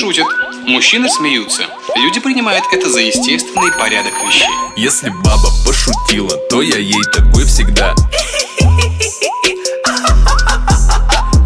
[0.00, 0.26] шутят,
[0.66, 1.64] мужчины смеются.
[1.94, 4.48] Люди принимают это за естественный порядок вещей.
[4.74, 7.94] Если баба пошутила, то я ей такой всегда.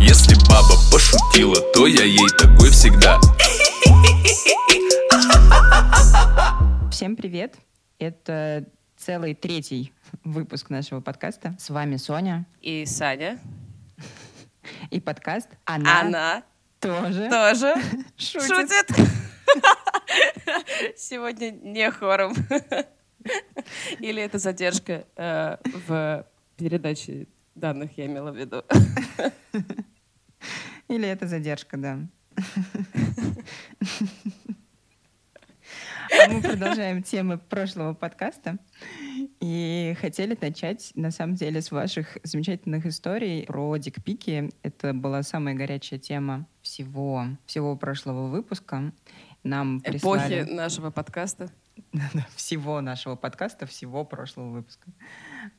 [0.00, 3.18] Если баба пошутила, то я ей такой всегда.
[6.92, 7.56] Всем привет!
[7.98, 8.66] Это
[8.96, 9.92] целый третий
[10.22, 11.56] выпуск нашего подкаста.
[11.58, 13.40] С вами Соня И Саня.
[14.92, 16.42] и подкаст «Она, Она
[16.84, 17.74] тоже тоже
[18.16, 18.48] шутит».
[18.48, 19.10] шутит.
[20.96, 22.34] Сегодня не хором.
[24.00, 26.26] Или это задержка э, в
[26.56, 28.62] передаче данных, я имела в виду.
[30.88, 31.98] Или это задержка, да.
[36.10, 38.58] А мы продолжаем темы прошлого подкаста.
[39.46, 44.50] И хотели начать, на самом деле, с ваших замечательных историй про дикпики.
[44.62, 48.90] Это была самая горячая тема всего, всего прошлого выпуска.
[49.42, 50.44] Нам прислали...
[50.44, 51.50] Эпохи нашего подкаста.
[52.34, 54.90] всего нашего подкаста, всего прошлого выпуска.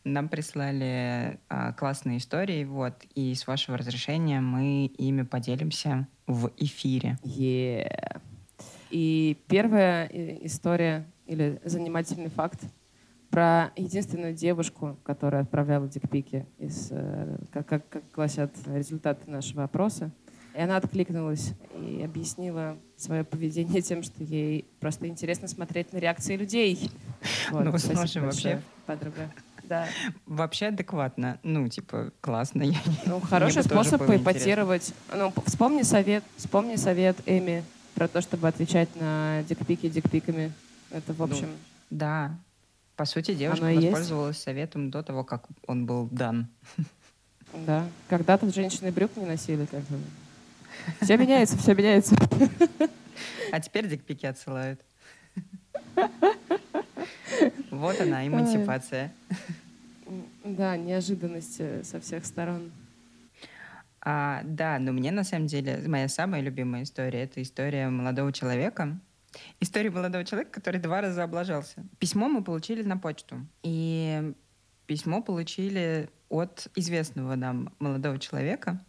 [0.03, 7.19] Нам прислали а, классные истории, вот, и с вашего разрешения мы ими поделимся в эфире.
[7.21, 8.19] Yeah.
[8.89, 12.63] И первая э, история или занимательный факт
[13.35, 20.09] про единственную девушку, которая отправляла дикпики, из, э, как, как, как гласят результаты нашего опроса.
[20.55, 26.37] И она откликнулась и объяснила свое поведение тем, что ей просто интересно смотреть на реакции
[26.37, 26.89] людей.
[27.51, 29.29] Ну, спасибо слушай, большое, вообще- подруга.
[29.63, 29.85] Да.
[30.25, 31.37] Вообще адекватно.
[31.43, 32.63] Ну, типа, классно.
[33.05, 34.93] Ну, хороший способ было поэпатировать.
[35.13, 40.53] Ну, вспомни совет, вспомни совет Эми про то, чтобы отвечать на дикпики дикпиками.
[40.89, 41.49] Это, в Ну, общем,
[41.89, 42.37] Да.
[42.95, 43.87] По сути, девушка Оно и есть.
[43.87, 46.47] воспользовалась советом до того, как он был дан.
[47.65, 47.87] да.
[48.09, 49.65] Когда-то женщины брюк не носили.
[49.65, 49.99] Как бы.
[51.01, 52.15] Все меняется, все меняется.
[53.51, 54.81] А теперь дикпики отсылают.
[57.71, 59.13] Вот она, эмансипация.
[60.43, 62.71] Да, неожиданность со всех сторон.
[64.01, 68.99] А, да, но мне на самом деле моя самая любимая история это история молодого человека.
[69.59, 71.83] История молодого человека, который два раза облажался.
[71.99, 73.45] Письмо мы получили на почту.
[73.63, 74.33] И
[74.85, 78.83] письмо получили от известного нам молодого человека.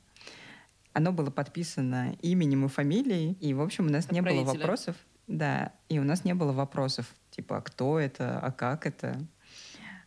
[0.93, 3.33] Оно было подписано именем и фамилией.
[3.41, 4.97] И, в общем, у нас не было вопросов.
[5.27, 9.19] Да, и у нас не было вопросов, типа, а кто это, а как это.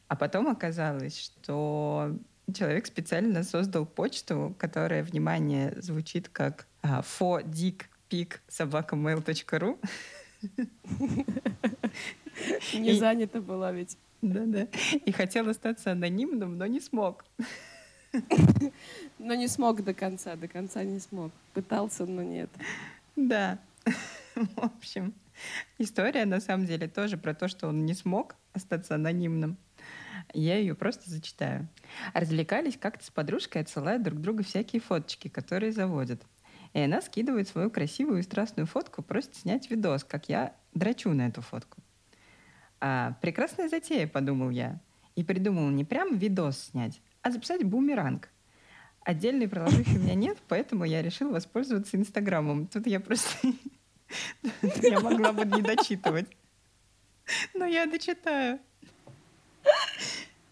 [0.08, 2.18] А потом оказалось, что
[2.54, 9.78] человек специально создал почту, которая, внимание, звучит как а, fodickpic.sobakamail.ru.
[12.74, 13.98] Не занята была ведь.
[14.22, 14.68] Да-да.
[15.06, 17.26] И хотел остаться анонимным, но не смог.
[19.20, 21.32] Но не смог до конца, до конца не смог.
[21.54, 22.50] Пытался, но нет.
[23.16, 23.60] Да.
[24.36, 25.14] В общем,
[25.78, 29.58] история на самом деле тоже про то, что он не смог остаться анонимным.
[30.34, 31.68] Я ее просто зачитаю.
[32.14, 36.22] Развлекались как-то с подружкой, отсылая друг другу всякие фоточки, которые заводят.
[36.74, 41.28] И она скидывает свою красивую и страстную фотку, просит снять видос, как я драчу на
[41.28, 41.82] эту фотку.
[42.80, 44.80] А, прекрасная затея, подумал я.
[45.16, 48.30] И придумал не прям видос снять, а записать бумеранг.
[49.02, 52.68] Отдельной приложухи у меня нет, поэтому я решил воспользоваться Инстаграмом.
[52.68, 53.30] Тут я просто...
[54.82, 56.28] Я могла бы не дочитывать.
[57.54, 58.60] Но я дочитаю.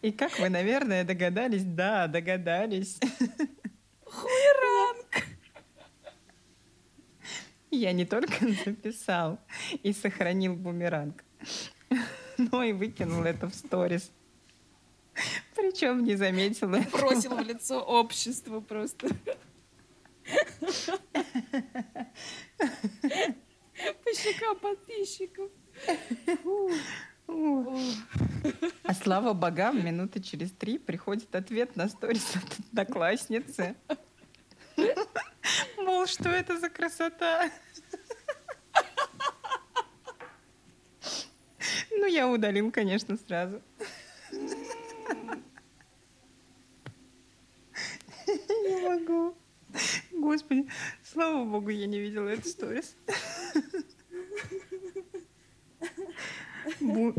[0.01, 2.99] И как вы, наверное, догадались, да, догадались.
[7.77, 9.39] Я не только записал
[9.83, 11.23] и сохранил бумеранг,
[12.37, 14.11] но и выкинул это в сторис.
[15.55, 16.79] Причем не заметила.
[16.91, 19.09] Бросил в лицо обществу просто.
[24.03, 25.51] По щекам подписчиков.
[28.83, 33.75] А слава богам, минуты через три приходит ответ на сторис от одноклассницы.
[35.87, 37.49] Мол, что это за красота?
[41.91, 43.61] Ну, я удалил, конечно, сразу.
[48.27, 49.37] Не могу.
[50.11, 50.67] Господи,
[51.03, 52.95] слава богу, я не видела эту сторис.
[56.81, 57.15] Бу-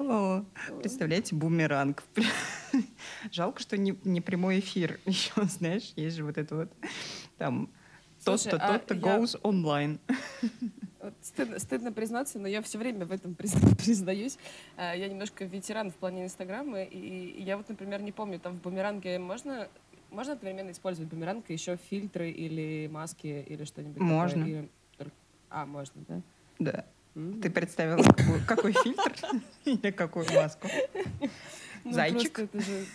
[0.00, 0.44] О,
[0.80, 2.02] Представляете, бумеранг.
[3.30, 4.98] Жалко, что не, не прямой эфир.
[5.06, 6.72] Еще, знаешь, есть же вот это вот
[7.38, 7.70] там
[8.24, 9.98] тот-то, а тот-то goes online.
[11.04, 14.38] Вот стыдно, стыдно признаться, но я все время в этом призна- признаюсь.
[14.78, 18.62] А, Я немножко ветеран в плане Инстаграма, и, я вот, например, не помню, там в
[18.62, 19.68] бумеранге можно
[20.10, 23.96] можно одновременно использовать бумеранг еще фильтры или маски или что-нибудь?
[23.96, 24.08] такое?
[24.08, 24.44] Можно.
[24.44, 25.12] Или только-
[25.50, 26.20] А, можно, да?
[26.58, 26.84] Да.
[27.16, 27.40] М.
[27.42, 29.14] Ты представила, какой, какой фильтр
[29.66, 30.68] или какую маску?
[31.84, 32.38] Ну, Зайчик.
[32.38, 32.86] это же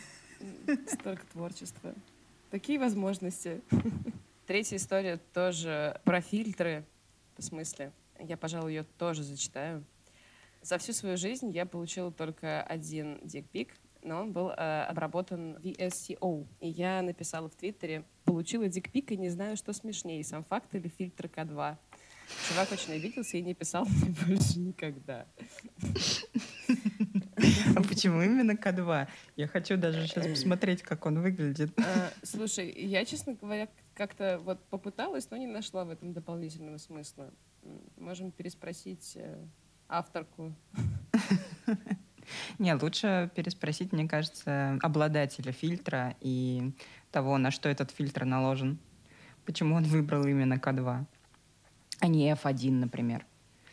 [0.87, 1.93] столько творчества.
[2.49, 3.61] Такие возможности.
[4.50, 6.84] Третья история тоже про фильтры.
[7.38, 9.86] В смысле, я, пожалуй, ее тоже зачитаю.
[10.63, 16.48] За всю свою жизнь я получила только один дикпик, но он был э, обработан VSCO.
[16.62, 20.88] И я написала в Твиттере, получила дикпик и не знаю, что смешнее, сам факт или
[20.88, 21.78] фильтр К2.
[22.48, 25.28] Чувак очень обиделся и не писал мне больше никогда.
[27.75, 29.07] А почему именно К2?
[29.36, 31.71] Я хочу даже сейчас посмотреть, как он выглядит.
[31.80, 37.31] А, Слушай, я, честно говоря, как-то вот попыталась, но не нашла в этом дополнительного смысла.
[37.98, 39.38] Можем переспросить э,
[39.88, 40.54] авторку.
[42.60, 46.72] Не, лучше переспросить, мне кажется, обладателя фильтра и
[47.12, 48.80] того, на что этот фильтр наложен.
[49.45, 51.06] Почему он выбрал именно К2,
[52.00, 53.25] а не F1, например.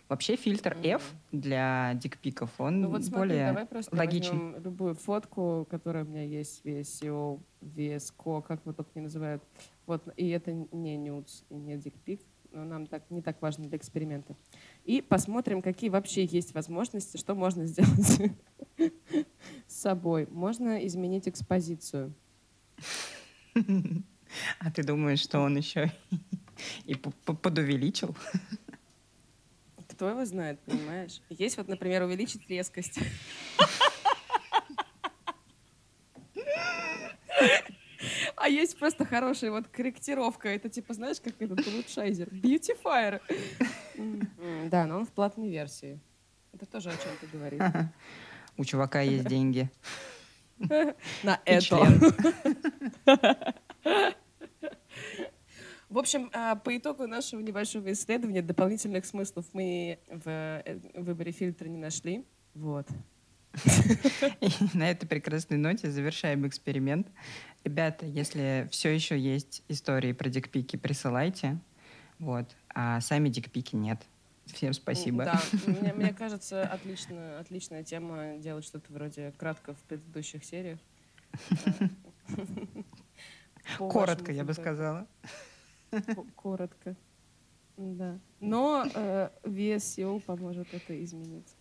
[0.08, 4.62] Вообще фильтр F для дикпиков, он Ну вот смотри, более давай просто логичен.
[4.62, 9.42] любую фотку, которая у меня есть VSCO, VSCO, как его только не называют.
[9.86, 12.20] Вот, и это не нюдс, и не дикпик,
[12.52, 14.36] но нам так не так важно для эксперимента.
[14.84, 18.32] И посмотрим, какие вообще есть возможности, что можно сделать
[19.66, 20.28] с собой.
[20.30, 22.14] Можно изменить экспозицию.
[24.58, 25.90] А ты думаешь, что он еще
[26.84, 28.14] и подувеличил?
[29.96, 31.22] Кто его знает, понимаешь?
[31.30, 32.98] Есть вот, например, увеличить резкость.
[38.36, 40.50] А есть просто хорошая вот корректировка.
[40.50, 42.28] Это типа, знаешь, как этот улучшайзер.
[42.28, 43.22] Beautifier.
[44.68, 45.98] Да, но он в платной версии.
[46.52, 47.62] Это тоже о чем-то говорит.
[48.58, 49.70] У чувака есть деньги.
[51.22, 51.96] На это.
[55.88, 61.68] В общем, а, по итогу нашего небольшого исследования дополнительных смыслов мы в э, выборе фильтра
[61.68, 62.24] не нашли.
[62.54, 62.88] Вот.
[64.40, 67.08] И на этой прекрасной ноте завершаем эксперимент.
[67.64, 71.58] Ребята, если все еще есть истории про дикпики, присылайте.
[72.18, 72.54] Вот.
[72.68, 74.02] А сами дикпики нет.
[74.46, 75.24] Всем спасибо.
[75.24, 80.78] Да, мне, мне кажется, отлично, отличная тема делать что-то вроде кратко в предыдущих сериях.
[83.78, 85.06] Коротко, я бы сказала.
[85.90, 86.96] Ко- Коротко.
[87.76, 88.18] Да.
[88.40, 91.54] Но э, VSCO поможет это изменить.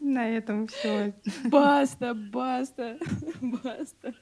[0.00, 1.14] На этом все.
[1.44, 2.98] Баста, баста,
[3.40, 4.14] баста.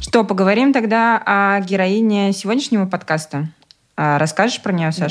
[0.00, 3.48] Что, поговорим тогда о героине сегодняшнего подкаста?
[3.96, 5.10] А, Расскажешь про нее, Саша?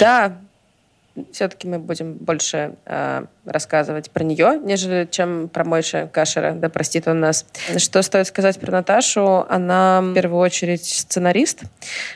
[1.16, 6.70] Да, все-таки мы будем больше э, рассказывать про нее, нежели чем про Мойша Кашера, да
[6.70, 7.46] простит он нас.
[7.78, 9.46] Что стоит сказать про Наташу?
[9.50, 11.64] Она в первую очередь сценарист,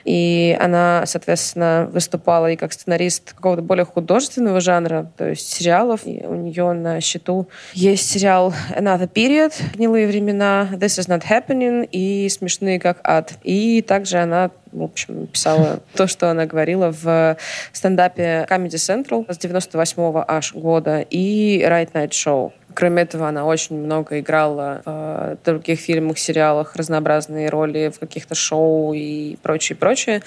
[0.06, 6.02] и она, соответственно, выступала и как сценарист какого-то более художественного жанра, то есть сериалов.
[6.06, 11.88] И у нее на счету есть сериал Another Period, Гнилые времена, This is not happening
[11.92, 13.34] и Смешные как ад.
[13.44, 17.38] И также она в общем, писала то, что она говорила в
[17.74, 21.19] стендапе Comedy Central с 98 аж года и
[21.61, 22.52] Right Night Show.
[22.76, 28.94] Кроме этого, она очень много играла в других фильмах, сериалах, разнообразные роли в каких-то шоу
[28.94, 30.21] и прочее, прочее.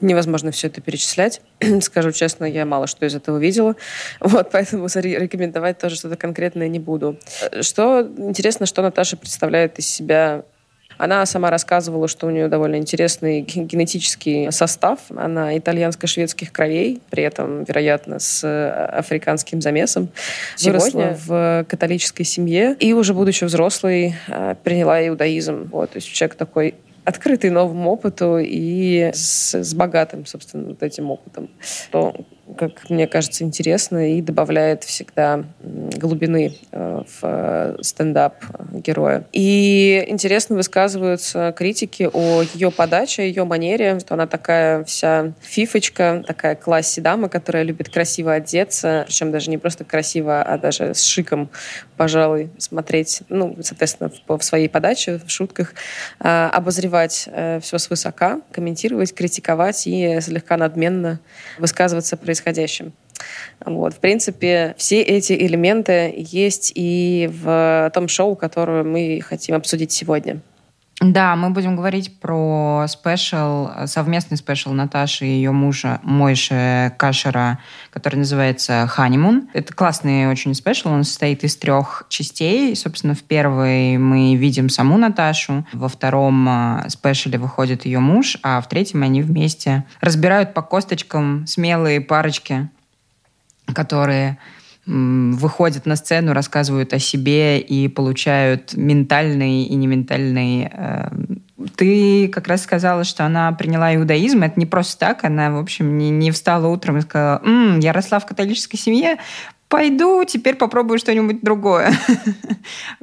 [0.00, 1.42] Невозможно все это перечислять.
[1.82, 3.76] Скажу честно, я мало что из этого видела.
[4.20, 7.18] Вот, поэтому рекомендовать тоже что-то конкретное не буду.
[7.60, 10.44] Что интересно, что Наташа представляет из себя
[11.00, 14.98] она сама рассказывала, что у нее довольно интересный ген- генетический состав.
[15.16, 20.10] Она итальянско-шведских кровей, при этом, вероятно, с э, африканским замесом.
[20.62, 25.70] Выросла в католической семье и уже будучи взрослой э, приняла иудаизм.
[25.72, 31.10] Вот, то есть человек такой открытый новому опыту и с, с богатым, собственно, вот этим
[31.10, 31.48] опытом.
[31.90, 32.14] То,
[32.58, 38.36] как мне кажется, интересно и добавляет всегда глубины э, в э, стендап
[38.72, 39.24] героя.
[39.32, 46.54] И интересно высказываются критики о ее подаче, ее манере, что она такая вся фифочка, такая
[46.54, 51.50] класси дама, которая любит красиво одеться, причем даже не просто красиво, а даже с шиком,
[51.96, 55.74] пожалуй, смотреть, ну, соответственно, в, своей подаче, в шутках,
[56.20, 57.28] э, обозревать
[57.62, 61.20] все свысока, комментировать, критиковать и слегка надменно
[61.58, 62.92] высказываться о происходящем.
[63.64, 63.94] Вот.
[63.94, 70.40] В принципе, все эти элементы есть и в том шоу, которое мы хотим обсудить сегодня.
[71.00, 77.58] Да, мы будем говорить про special, совместный special Наташи и ее мужа Мойши Кашера,
[77.90, 79.48] который называется «Ханимун».
[79.54, 82.76] Это классный очень спешл, он состоит из трех частей.
[82.76, 88.60] Собственно, в первой мы видим саму Наташу, во втором а, спешле выходит ее муж, а
[88.60, 92.68] в третьем они вместе разбирают по косточкам смелые парочки,
[93.74, 94.36] которые
[94.86, 100.70] выходят на сцену, рассказывают о себе и получают ментальный и нементальный...
[100.72, 101.08] Э,
[101.76, 104.42] ты как раз сказала, что она приняла иудаизм.
[104.42, 105.24] Это не просто так.
[105.24, 109.18] Она, в общем, не, не встала утром и сказала, М, я росла в католической семье,
[109.70, 111.92] пойду, теперь попробую что-нибудь другое.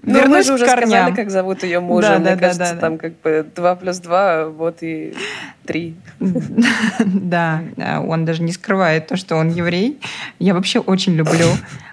[0.04, 0.90] Ну, мы же уже корням.
[0.90, 2.10] сказали, как зовут ее мужа.
[2.10, 5.14] Да, Мне да, кажется, да, там как бы два плюс два, вот и
[5.66, 5.96] три.
[7.06, 7.64] Да,
[8.08, 10.00] он даже не скрывает то, что он еврей.
[10.40, 11.48] Я вообще очень люблю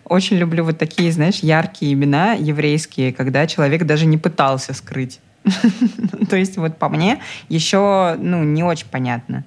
[0.04, 5.20] очень люблю вот такие, знаешь, яркие имена еврейские, когда человек даже не пытался скрыть.
[6.30, 9.44] То есть вот по мне еще, ну, не очень понятно.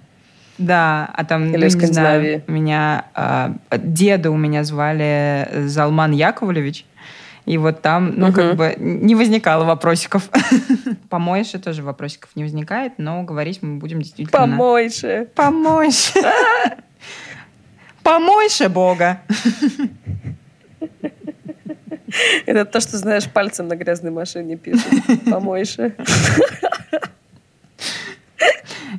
[0.58, 6.86] Да, а там, Или ну, не знаю, меня э, деда у меня звали Залман Яковлевич.
[7.46, 8.36] И вот там, ну, угу.
[8.36, 10.30] как бы не возникало вопросиков.
[11.10, 14.38] По Мойше тоже вопросиков не возникает, но говорить мы будем действительно...
[14.38, 15.30] По Мойше.
[15.34, 16.22] По Мойше.
[18.04, 19.22] По Мойше Бога.
[22.46, 24.92] Это то, что, знаешь, пальцем на грязной машине пишет.
[25.30, 25.96] По Мойше.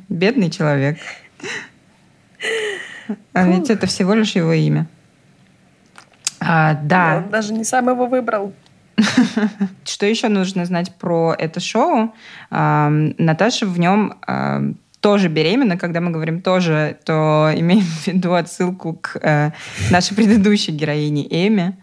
[0.09, 0.99] Бедный человек.
[3.33, 4.87] А ведь это всего лишь его имя.
[6.41, 7.23] А, да.
[7.25, 8.53] Он даже не сам его выбрал.
[9.85, 12.15] Что еще нужно знать про это шоу?
[12.51, 14.63] А, Наташа в нем а,
[15.01, 15.77] тоже беременна.
[15.77, 19.53] Когда мы говорим «тоже», то имеем в виду отсылку к э,
[19.91, 21.77] нашей предыдущей героине Эми.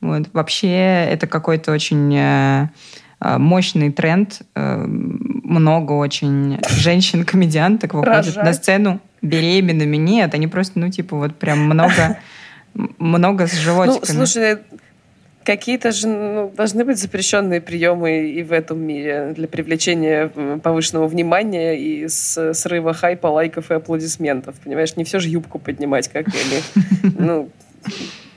[0.00, 0.28] Вот.
[0.32, 2.68] Вообще это какой-то очень э,
[3.20, 4.42] э мощный тренд.
[4.54, 8.44] Много очень женщин-комедианток выходят Рожать.
[8.44, 9.96] на сцену беременными.
[9.96, 12.18] Нет, они просто, ну, типа, вот прям много,
[12.98, 14.18] много с животиками.
[14.18, 14.58] Ну, слушай,
[15.44, 20.28] какие-то же ну, должны быть запрещенные приемы и в этом мире для привлечения
[20.62, 24.56] повышенного внимания и с срыва хайпа, лайков и аплодисментов.
[24.62, 26.62] Понимаешь, не все же юбку поднимать, как или...
[27.18, 27.50] Ну,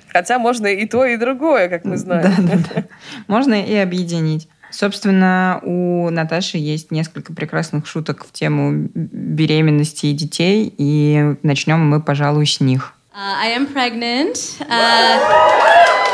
[0.07, 2.33] хотя можно и то, и другое, как мы знаем.
[2.37, 2.83] Да, да, да.
[3.27, 4.47] Можно и объединить.
[4.73, 12.01] Собственно, у Наташи есть несколько прекрасных шуток в тему беременности и детей, и начнем мы,
[12.01, 12.93] пожалуй, с них.
[13.13, 14.57] Uh, I am pregnant.
[14.61, 15.19] Uh,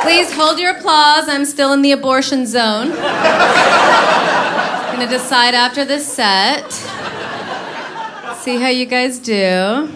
[0.03, 1.29] please hold your applause.
[1.29, 2.91] I'm still in the abortion zone.
[4.91, 6.69] Gonna decide after the set.
[8.43, 9.87] See how you guys do.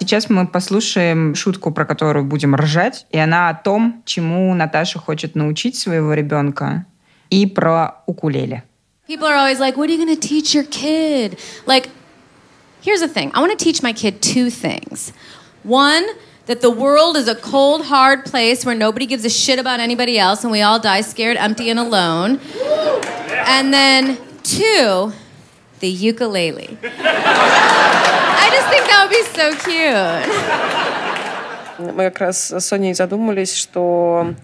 [0.00, 5.34] Сейчас мы послушаем шутку, про которую будем ржать, и она о том, чему Наташа хочет
[5.34, 6.84] научить своего ребенка
[7.29, 8.63] и про укулеле.
[9.07, 11.37] People are always like, what are you going to teach your kid?
[11.65, 11.89] Like,
[12.81, 13.31] here's the thing.
[13.33, 15.11] I want to teach my kid two things.
[15.63, 16.05] One,
[16.45, 20.17] that the world is a cold, hard place where nobody gives a shit about anybody
[20.17, 22.39] else and we all die scared, empty, and alone.
[23.45, 25.11] And then two,
[25.79, 26.77] the ukulele.
[26.83, 30.27] I just think that would be so cute.
[31.95, 34.35] Мы как раз с Соней задумались, что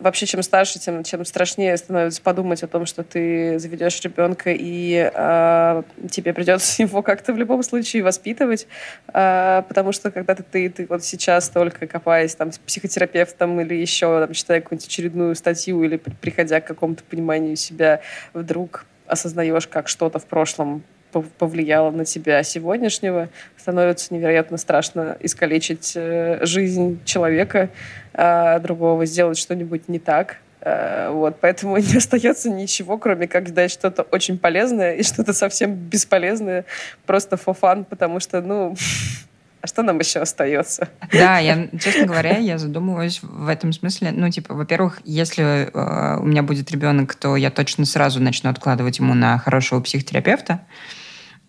[0.00, 5.10] вообще, чем старше, тем чем страшнее становится подумать о том, что ты заведешь ребенка, и
[5.12, 8.66] э, тебе придется его как-то в любом случае воспитывать,
[9.12, 13.74] э, потому что когда ты, ты, ты вот сейчас только копаясь там с психотерапевтом или
[13.74, 18.00] еще там, читая какую-нибудь очередную статью или приходя к какому-то пониманию себя,
[18.32, 26.44] вдруг осознаешь, как что-то в прошлом повлияло на тебя сегодняшнего, становится невероятно страшно искалечить э,
[26.44, 27.70] жизнь человека
[28.12, 30.38] э, другого, сделать что-нибудь не так.
[30.60, 35.74] Э, вот, поэтому не остается ничего, кроме как дать что-то очень полезное и что-то совсем
[35.74, 36.64] бесполезное,
[37.06, 38.74] просто fun, потому что, ну,
[39.60, 40.88] а что нам еще остается?
[41.12, 44.12] Да, я, честно говоря, я задумываюсь в этом смысле.
[44.12, 48.98] Ну, типа, во-первых, если э, у меня будет ребенок, то я точно сразу начну откладывать
[48.98, 50.52] ему на хорошего психотерапевта.
[50.52, 50.60] Вот.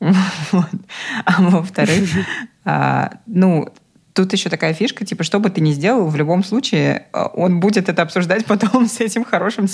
[1.26, 2.10] А во-вторых,
[2.66, 3.72] а, ну,
[4.14, 7.62] Тут еще такая фишка, типа, что бы ты ни сделал, в любом случае а, он
[7.62, 9.68] будет это обсуждать потом с этим хорошим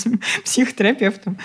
[0.44, 1.38] психотерапевтом.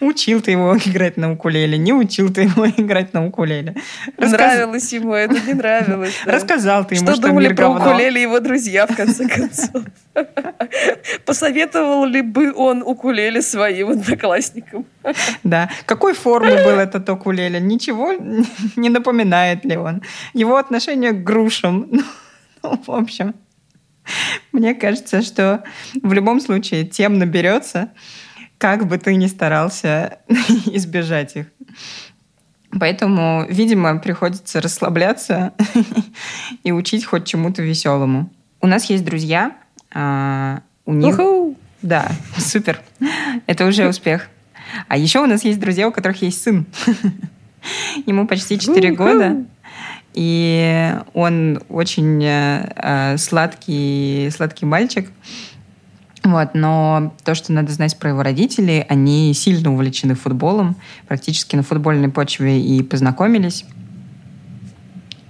[0.00, 3.74] Учил ты его играть на укулеле, не учил ты его играть на укулеле.
[4.16, 6.14] Нравилось ему это, не нравилось.
[6.24, 9.82] Рассказал ты ему, что думали про укулеле его друзья, в конце концов.
[11.24, 14.86] Посоветовал ли бы он укулеле своим одноклассникам?
[15.42, 15.70] Да.
[15.86, 17.60] Какой формы был этот укулеле?
[17.60, 18.12] Ничего
[18.76, 20.02] не напоминает ли он?
[20.34, 21.90] Его отношение к гру грушам.
[22.60, 23.36] Ну, в общем,
[24.50, 25.62] мне кажется, что
[26.02, 27.92] в любом случае тем наберется.
[28.58, 30.18] как бы ты ни старался
[30.66, 31.46] избежать их.
[32.80, 35.54] Поэтому, видимо, приходится расслабляться
[36.64, 38.28] и учить хоть чему-то веселому.
[38.60, 39.56] У нас есть друзья,
[39.92, 41.18] а, у них...
[41.82, 42.80] Да, супер.
[43.46, 44.28] Это уже успех.
[44.88, 46.66] А еще у нас есть друзья, у которых есть сын.
[48.06, 49.44] Ему почти 4 года.
[50.14, 55.10] И он очень э, сладкий, сладкий мальчик.
[56.24, 60.76] Вот, но то, что надо знать про его родителей, они сильно увлечены футболом,
[61.06, 63.64] практически на футбольной почве и познакомились.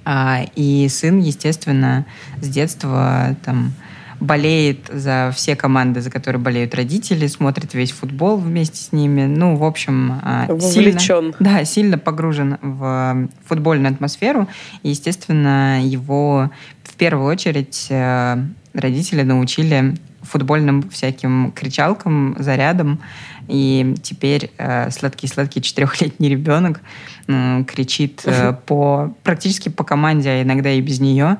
[0.04, 2.06] А, и сын, естественно,
[2.40, 3.74] с детства там
[4.20, 9.26] болеет за все команды, за которые болеют родители, смотрит весь футбол вместе с ними.
[9.26, 11.00] Ну, в общем, а, Вовлечен.
[11.00, 14.48] сильно, да, сильно погружен в футбольную атмосферу.
[14.82, 16.50] И, естественно, его
[16.82, 18.36] в первую очередь э,
[18.74, 23.00] родители научили футбольным всяким кричалкам, зарядам.
[23.46, 26.80] И теперь э, сладкий-сладкий четырехлетний ребенок
[27.28, 31.38] э, кричит э, по практически по команде, а иногда и без нее.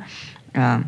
[0.55, 0.83] Э,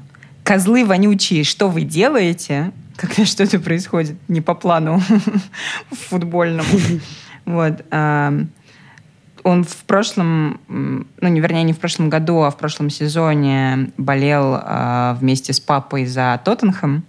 [0.44, 2.72] Козлы вонючие, что вы делаете?
[2.96, 5.02] Когда что-то происходит не по плану
[5.90, 6.68] футбольному.
[7.46, 7.82] Вот.
[7.90, 14.54] Он в прошлом, ну, не вернее, не в прошлом году, а в прошлом сезоне болел
[14.54, 17.02] э, вместе с папой за Тоттенхэм.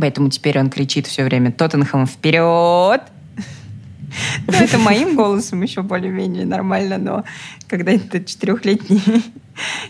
[0.00, 3.02] Поэтому теперь он кричит все время «Тоттенхэм вперед!»
[4.46, 7.24] Ну, это моим голосом еще более-менее нормально, но
[7.68, 9.02] когда это четырехлетний,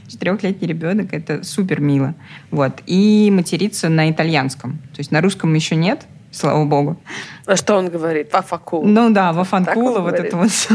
[0.09, 2.15] четырехлетний ребенок, это супер мило.
[2.51, 2.83] Вот.
[2.87, 4.79] И материться на итальянском.
[4.93, 7.01] То есть на русском еще нет, слава богу.
[7.47, 8.33] А что он говорит?
[8.33, 8.85] Вафакул.
[8.85, 10.75] Ну да, вафанкула, вот это вот все.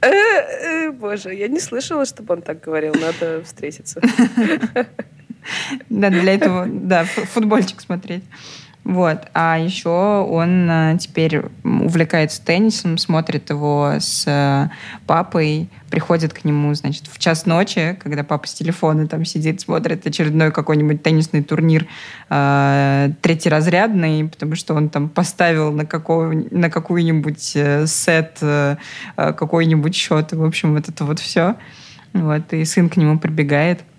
[0.00, 2.94] Э, э, боже, я не слышала, чтобы он так говорил.
[2.94, 4.00] Надо встретиться.
[5.90, 8.24] Да, для этого, да, футбольчик смотреть.
[8.84, 9.28] Вот.
[9.32, 9.88] А еще
[10.28, 14.68] он э, теперь увлекается теннисом, смотрит его с э,
[15.06, 20.06] папой, приходит к нему, значит, в час ночи, когда папа с телефона там сидит, смотрит
[20.06, 21.86] очередной какой-нибудь теннисный турнир
[22.28, 28.38] э, третьеразрядный, потому что он там поставил на, какого, на какую-нибудь э, сет
[29.16, 30.32] какой-нибудь счет.
[30.32, 31.56] В общем, вот это вот все.
[32.12, 32.52] Вот.
[32.52, 33.80] И сын к нему прибегает–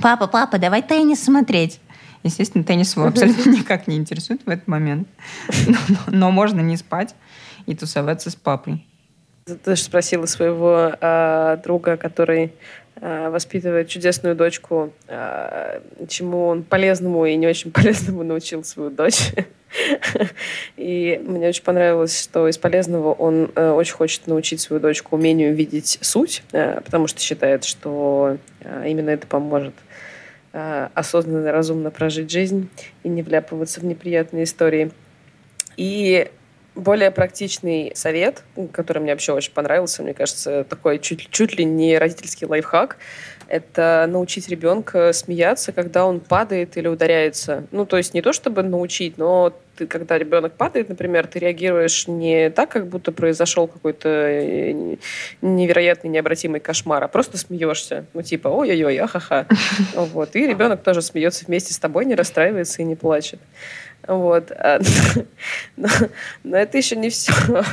[0.00, 1.80] папа, папа, давай теннис смотреть.
[2.22, 5.08] Естественно, теннис его абсолютно никак не интересует в этот момент.
[5.66, 7.14] Но, но, но можно не спать
[7.66, 8.84] и тусоваться с папой.
[9.44, 12.52] Ты же спросила своего э, друга, который
[12.96, 19.32] э, воспитывает чудесную дочку, э, чему он полезному и не очень полезному научил свою дочь.
[20.76, 25.54] И мне очень понравилось, что из полезного он э, очень хочет научить свою дочку умению
[25.54, 29.74] видеть суть, э, потому что считает, что э, именно это поможет
[30.52, 32.68] осознанно, разумно прожить жизнь
[33.02, 34.90] и не вляпываться в неприятные истории.
[35.76, 36.30] И
[36.74, 41.98] более практичный совет, который мне вообще очень понравился, мне кажется, такой чуть, чуть ли не
[41.98, 42.96] родительский лайфхак,
[43.50, 47.64] это научить ребенка смеяться, когда он падает или ударяется.
[47.72, 52.06] Ну, то есть не то, чтобы научить, но ты, когда ребенок падает, например, ты реагируешь
[52.06, 54.96] не так, как будто произошел какой-то э,
[55.42, 58.04] невероятный, необратимый кошмар, а просто смеешься.
[58.14, 59.46] Ну, типа, ой-ой-ой, ахаха.
[59.94, 60.36] Вот.
[60.36, 63.40] И ребенок тоже смеется вместе с тобой, не расстраивается и не плачет.
[64.10, 64.50] Вот.
[64.50, 64.80] А,
[65.76, 65.88] но,
[66.42, 67.32] но это еще не все.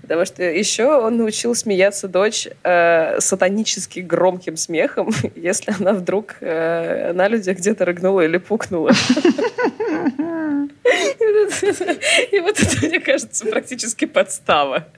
[0.00, 7.12] Потому что еще он научил смеяться дочь э, сатанически громким смехом, если она вдруг э,
[7.12, 8.90] на людях где-то рыгнула или пукнула.
[12.30, 14.88] И вот это, мне кажется, практически подстава.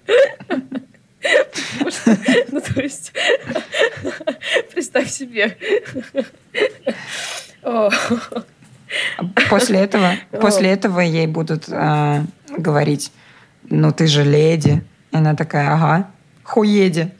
[2.52, 3.12] ну, то есть,
[4.72, 5.56] представь себе.
[9.50, 12.24] После этого, после этого ей будут э,
[12.56, 13.12] говорить,
[13.64, 14.82] ну ты же леди.
[15.10, 16.10] И она такая, ага,
[16.42, 17.12] хуеди.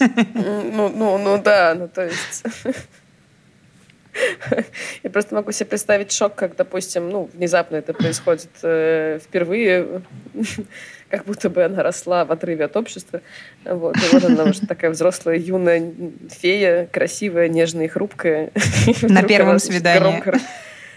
[0.00, 2.44] Ну, ну, ну да, ну то есть...
[5.02, 10.02] Я просто могу себе представить шок, как, допустим, ну, внезапно это происходит э, впервые,
[11.10, 13.20] как будто бы она росла в отрыве от общества.
[13.64, 15.92] Вот, и вот она уже такая взрослая, юная
[16.30, 18.50] фея, красивая, нежная и хрупкая.
[19.02, 20.20] На первом свидании.
[20.20, 20.40] Громко,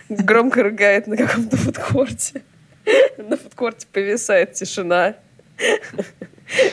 [0.09, 2.41] громко рыгает на каком-то фудкорте.
[3.17, 5.15] На фудкорте повисает тишина.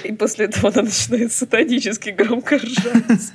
[0.02, 3.32] И после этого она начинает сатанически громко ржать.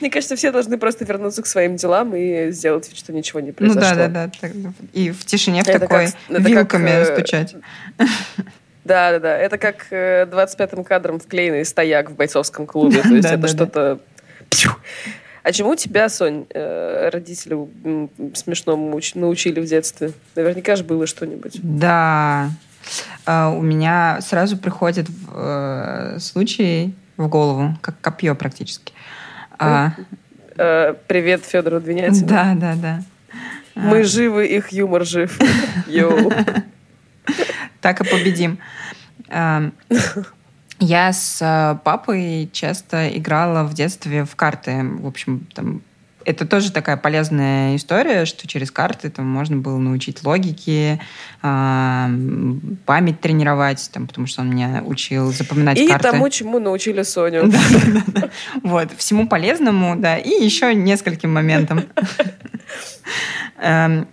[0.00, 3.52] Мне кажется, все должны просто вернуться к своим делам и сделать вид, что ничего не
[3.52, 3.82] произошло.
[3.82, 4.72] Ну да, да, да.
[4.92, 7.54] И в тишине в такой как, вилками как, э, стучать.
[8.84, 9.36] Да, да, да.
[9.36, 13.02] Это как 25-м э, кадром вклеенный стояк в бойцовском клубе.
[13.02, 14.00] То есть это что-то...
[15.42, 17.68] А чему тебя, Сонь, э, родители
[18.34, 20.12] смешному уч- научили в детстве?
[20.36, 21.60] Наверняка же было что-нибудь.
[21.62, 22.50] Да.
[23.26, 25.06] А, У меня сразу приходит
[26.18, 28.92] случай в голову, как копье практически.
[29.58, 29.92] А,
[30.56, 32.26] Э, Привет Федору Двинятину.
[32.28, 33.02] Да, да, да.
[33.74, 35.36] Мы живы, их юмор жив.
[35.88, 36.32] Йоу.
[37.80, 38.58] Так и победим.
[39.28, 39.70] А,
[40.78, 44.82] Я с э, папой часто играла в детстве в карты.
[44.84, 45.82] В общем, там
[46.24, 51.00] это тоже такая полезная история, что через карты там можно было научить логике,
[51.42, 52.10] а,
[52.86, 56.10] память тренировать, там, потому что он меня учил запоминать И карты.
[56.10, 57.50] тому, чему научили Соню.
[58.62, 61.84] Вот, всему полезному, да, и еще нескольким моментам.
[63.60, 64.08] Эм,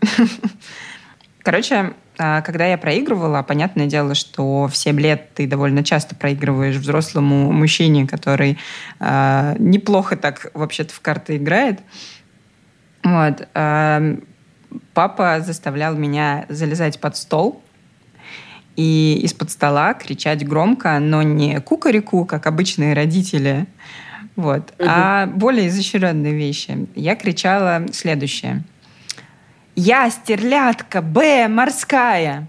[1.44, 6.76] Короче, а, когда я проигрывала, понятное дело, что в 7 лет ты довольно часто проигрываешь
[6.76, 8.60] взрослому мужчине, который
[9.00, 11.80] а, неплохо так вообще-то в карты играет.
[13.04, 13.48] Вот.
[13.56, 14.24] эм,
[14.94, 17.64] Папа заставлял меня залезать под стол
[18.76, 23.66] и из-под стола кричать громко, но не кукареку, как обычные родители,
[24.36, 26.88] вот, а более изощренные вещи.
[26.96, 28.64] Я кричала следующее.
[29.76, 32.48] «Я стерлядка, Б, морская!»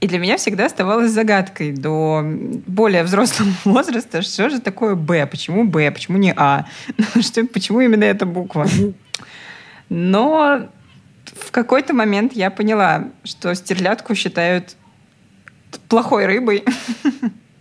[0.00, 2.22] И для меня всегда оставалось загадкой до
[2.66, 6.66] более взрослого возраста, что же такое «Б», почему «Б», почему не «А»,
[7.20, 8.66] что, почему именно эта буква.
[9.88, 10.68] Но
[11.24, 14.76] в какой-то момент я поняла, что стерлядку считают
[15.88, 16.64] плохой рыбой.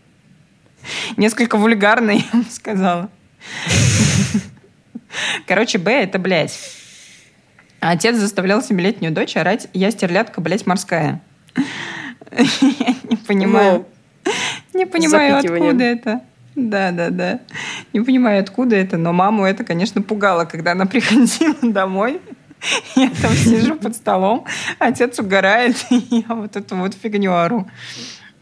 [1.17, 3.09] Несколько вульгарной, я бы сказала.
[5.47, 6.76] Короче, Б— это, блядь.
[7.79, 11.21] А Отец заставлял семилетнюю дочь орать «Я стерлядка, блядь, морская».
[12.31, 13.85] Я не понимаю.
[14.73, 16.21] Не понимаю, откуда это.
[16.55, 17.39] Да, да, да.
[17.93, 22.19] Не понимаю, откуда это, но маму это, конечно, пугало, когда она приходила домой.
[22.95, 24.45] Я там сижу под столом,
[24.79, 27.69] отец угорает, и я вот эту вот фигню ору.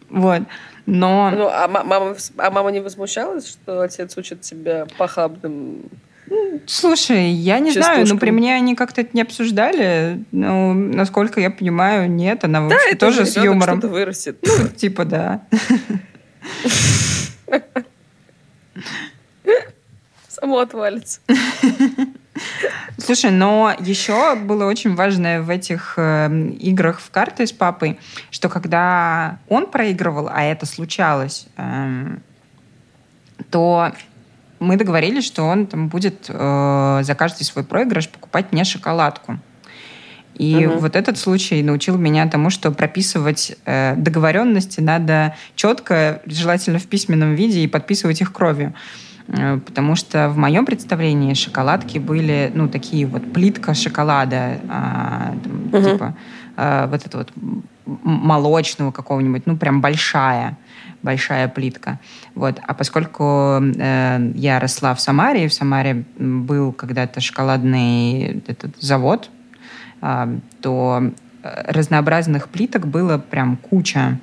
[0.10, 0.44] Вот.
[0.86, 1.32] Но...
[1.32, 5.90] Ну, а ма- мама, а мама не возмущалась, что отец учит тебя похабным?
[6.66, 10.24] Слушай, я не знаю, но при мне они как-то это не обсуждали.
[10.32, 12.44] Ну, насколько я понимаю, нет.
[12.44, 13.80] Она Да, это тоже же с юмором.
[13.80, 14.38] что-то вырастет.
[14.42, 15.42] Ну, типа, да.
[20.28, 21.20] Само отвалится.
[22.98, 28.00] Слушай, но еще было очень важное в этих э, играх в карты с папой,
[28.32, 32.22] что когда он проигрывал, а это случалось, эм,
[33.50, 33.92] то
[34.60, 39.40] мы договорились, что он там будет э, за каждый свой проигрыш покупать мне шоколадку.
[40.34, 40.80] И Мгм.
[40.80, 47.36] вот этот случай научил меня тому, что прописывать э, договоренности надо четко, желательно в письменном
[47.36, 48.74] виде, и подписывать их кровью.
[49.28, 55.82] Э, Потому что в моем представлении шоколадки были, ну, такие вот плитка шоколада, а, там,
[55.82, 55.92] Мгм.
[55.92, 56.16] типа
[56.58, 57.32] э, вот это вот
[57.86, 60.58] молочного какого-нибудь, ну, прям большая,
[61.04, 62.00] большая плитка.
[62.34, 62.60] Вот.
[62.66, 69.30] А поскольку э, я росла в Самаре, и в Самаре был когда-то шоколадный этот завод,
[70.02, 70.30] а,
[70.62, 71.12] то
[71.44, 74.20] э, разнообразных плиток было прям куча.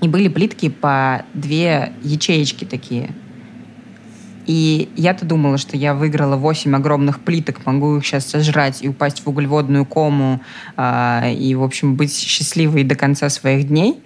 [0.00, 3.10] И были плитки по две ячеечки такие.
[4.46, 9.24] И я-то думала, что я выиграла 8 огромных плиток, могу их сейчас сожрать и упасть
[9.24, 10.40] в углеводную кому,
[10.76, 14.00] а, и, в общем, быть счастливой до конца своих дней.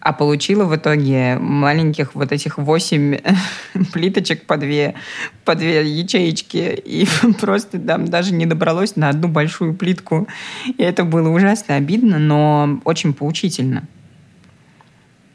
[0.00, 3.18] А получила в итоге маленьких вот этих 8
[3.92, 4.94] плиточек по две,
[5.44, 6.80] по две ячеечки.
[6.84, 7.06] И
[7.40, 10.28] просто там даже не добралось на одну большую плитку.
[10.66, 13.88] И это было ужасно обидно, но очень поучительно.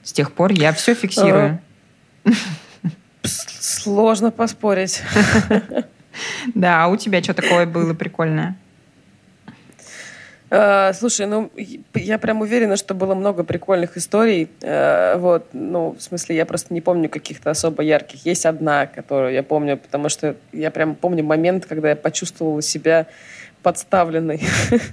[0.01, 1.59] С тех пор я все фиксирую.
[3.23, 5.01] Сложно поспорить.
[6.53, 8.55] Да, а у тебя что такое было прикольное?
[10.51, 11.49] Э, Слушай, ну,
[11.95, 14.47] я прям уверена, что было много прикольных историй.
[14.61, 18.27] Э, Вот, ну, в смысле, я просто не помню каких-то особо ярких.
[18.27, 23.07] Есть одна, которую я помню, потому что я прям помню момент, когда я почувствовала себя
[23.63, 24.41] подставленной.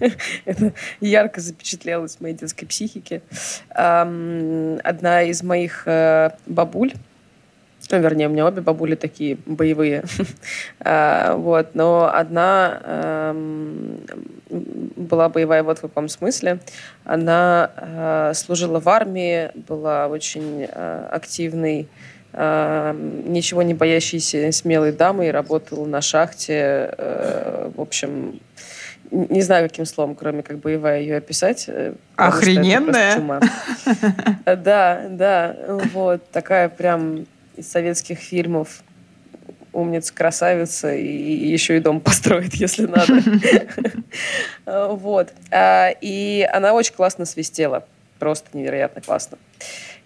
[0.46, 3.20] Это ярко запечатлелось в моей детской психике.
[3.68, 6.92] Одна из моих э, бабуль,
[7.90, 10.05] ну, вернее, у меня обе бабули такие боевые.
[10.81, 11.74] А, Вот.
[11.74, 14.00] Но одна эм,
[14.96, 16.59] была боевая вот в каком смысле.
[17.05, 21.88] Она э, служила в армии, была очень э, активной,
[22.33, 22.94] э,
[23.26, 26.94] ничего не боящейся смелой дамой, работала на шахте.
[26.96, 28.40] э, В общем,
[29.11, 31.68] не знаю, каким словом, кроме как боевая ее описать.
[32.16, 33.14] Охрененная?
[34.57, 35.57] Да, да,
[35.92, 37.26] вот такая прям
[37.61, 38.83] из советских фильмов
[39.73, 43.23] умница, красавица, и, и еще и дом построит, если надо.
[44.90, 45.33] Вот.
[45.51, 47.87] А, и она очень классно свистела.
[48.18, 49.38] Просто невероятно классно.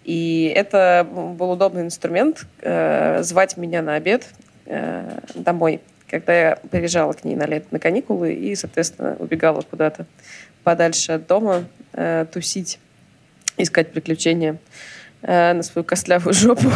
[0.04, 4.28] И это был удобный инструмент э, звать меня на обед
[4.66, 10.06] э, домой, когда я приезжала к ней на лето на каникулы и, соответственно, убегала куда-то
[10.62, 11.64] подальше от дома
[11.94, 12.78] э, тусить,
[13.56, 14.58] искать приключения
[15.26, 16.70] на свою костлявую жопу.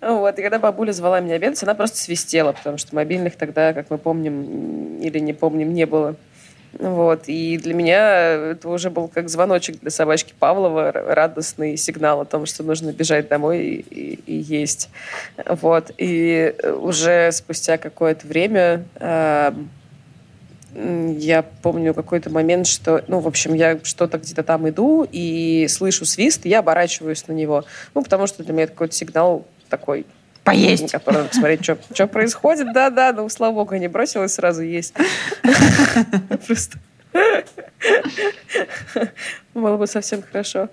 [0.00, 0.38] Вот.
[0.38, 3.98] И когда бабуля звала меня обедать, она просто свистела, потому что мобильных тогда, как мы
[3.98, 6.16] помним или не помним, не было.
[6.78, 7.24] Вот.
[7.26, 12.46] И для меня это уже был как звоночек для собачки Павлова, радостный сигнал о том,
[12.46, 14.88] что нужно бежать домой и, и, и есть.
[15.46, 15.92] Вот.
[15.98, 19.52] И уже спустя какое-то время э,
[20.74, 26.04] я помню какой-то момент, что, ну, в общем, я что-то где-то там иду и слышу
[26.04, 27.64] свист, и я оборачиваюсь на него.
[27.94, 30.06] Ну, потому что для меня это какой-то сигнал такой
[30.44, 30.90] Поесть.
[30.92, 32.72] Который, посмотреть, что, что происходит.
[32.72, 34.94] Да-да, ну, слава богу, не бросилась сразу есть.
[36.46, 36.78] Просто
[39.54, 40.68] было бы совсем хорошо.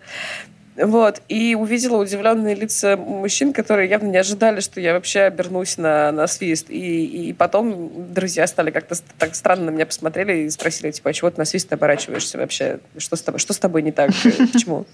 [0.81, 1.21] Вот.
[1.27, 6.25] И увидела удивленные лица мужчин, которые явно не ожидали, что я вообще обернусь на, на
[6.27, 6.69] свист.
[6.69, 11.13] И, и потом друзья стали как-то так странно на меня посмотрели и спросили, типа, а
[11.13, 12.79] чего ты на свист оборачиваешься вообще?
[12.97, 14.11] Что с тобой, что с тобой не так?
[14.53, 14.85] Почему?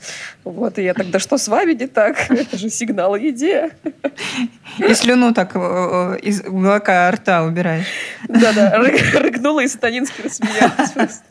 [0.44, 0.80] Вот.
[0.80, 2.18] И я тогда, что с вами не так?
[2.32, 3.70] Это же сигнал еде.
[4.80, 7.86] И слюну так э, э, из уголка рта убираешь.
[8.28, 8.76] Да-да.
[8.78, 11.22] Рыгнула и сатанински рассмеялась.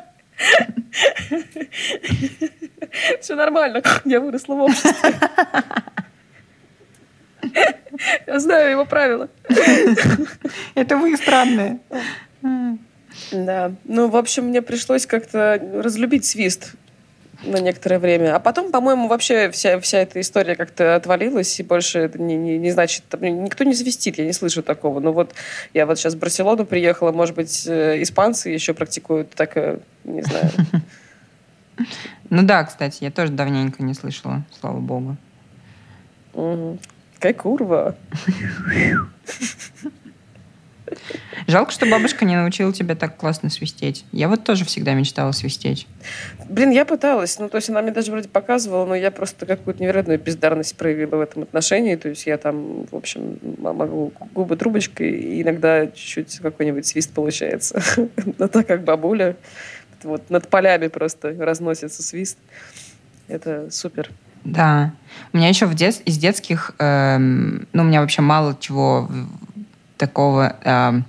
[3.20, 3.82] Все нормально.
[4.04, 5.14] Я выросла в обществе.
[8.26, 9.28] Я знаю его правила.
[10.74, 11.80] Это вы странные.
[13.32, 13.72] Да.
[13.84, 16.74] Ну, в общем, мне пришлось как-то разлюбить свист
[17.42, 18.36] на некоторое время.
[18.36, 22.58] А потом, по-моему, вообще вся, вся эта история как-то отвалилась, и больше это не, не,
[22.58, 23.04] не значит...
[23.20, 25.00] Никто не свистит, я не слышу такого.
[25.00, 25.34] Но вот
[25.74, 30.22] я вот сейчас в Барселону приехала, может быть, э, испанцы еще практикуют так, э, не
[30.22, 30.50] знаю.
[32.28, 35.16] Ну да, кстати, я тоже давненько не слышала, слава богу.
[37.14, 37.96] Какая курва.
[41.46, 44.04] Жалко, что бабушка не научила тебя так классно свистеть.
[44.12, 45.86] Я вот тоже всегда мечтала свистеть.
[46.48, 47.38] Блин, я пыталась.
[47.38, 51.16] Ну, то есть она мне даже вроде показывала, но я просто какую-то невероятную бездарность проявила
[51.16, 51.96] в этом отношении.
[51.96, 57.82] То есть я там, в общем, могу губы трубочкой, и иногда чуть-чуть какой-нибудь свист получается.
[58.38, 59.36] Но так как бабуля,
[60.02, 62.38] вот над полями просто разносится свист.
[63.28, 64.10] Это супер.
[64.44, 64.92] Да.
[65.32, 66.00] У меня еще в дет...
[66.04, 66.72] из детских...
[66.78, 69.08] Эм, ну, у меня вообще мало чего
[70.00, 70.56] такого...
[70.64, 71.04] Эм,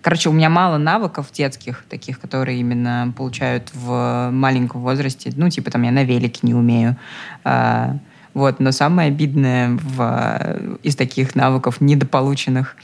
[0.00, 5.32] короче, у меня мало навыков детских, таких, которые именно получают в маленьком возрасте.
[5.36, 6.96] Ну, типа, там, я на велике не умею.
[7.44, 7.94] Э,
[8.32, 8.60] вот.
[8.60, 12.76] Но самое обидное в, из таких навыков недополученных,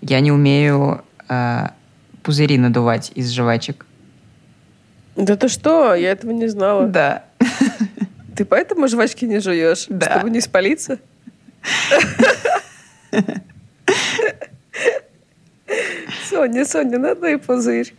[0.00, 1.68] я не умею э,
[2.24, 3.86] пузыри надувать из жвачек.
[5.14, 5.94] Да ты что?
[5.94, 6.88] Я этого не знала.
[6.88, 7.24] Да.
[8.36, 9.86] Ты поэтому жвачки не жуешь?
[9.88, 10.16] Да.
[10.16, 10.98] Чтобы не спалиться?
[16.28, 17.94] Соня, Соня, надо и пузырь.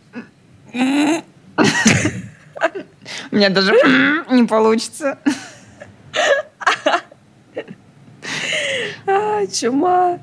[3.30, 3.72] У меня даже
[4.30, 5.18] не получится.
[9.06, 10.18] А, чума.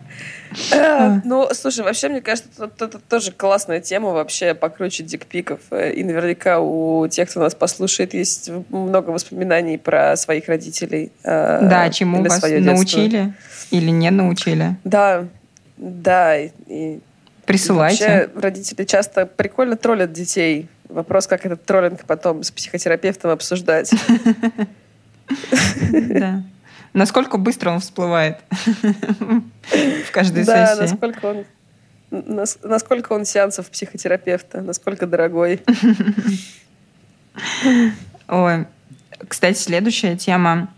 [0.72, 5.62] Э, ну, слушай, вообще, мне кажется, это, это тоже классная тема вообще покруче дикпиков.
[5.72, 11.12] Э, и наверняка у тех, кто нас послушает, есть много воспоминаний про своих родителей.
[11.24, 13.34] Э, да, чему вас научили
[13.72, 14.76] или не научили.
[14.84, 15.26] Да,
[15.77, 16.38] да.
[16.38, 16.99] И,
[17.45, 18.05] Присылайте.
[18.05, 20.69] вообще, родители часто прикольно троллят детей.
[20.89, 23.91] Вопрос, как этот троллинг потом с психотерапевтом обсуждать.
[25.91, 26.43] Да.
[26.93, 30.81] Насколько быстро он всплывает в каждой да, сессии.
[30.81, 31.45] насколько он
[32.63, 35.62] насколько он сеансов психотерапевта, насколько дорогой.
[38.27, 38.67] Ой,
[39.27, 40.69] кстати, следующая тема,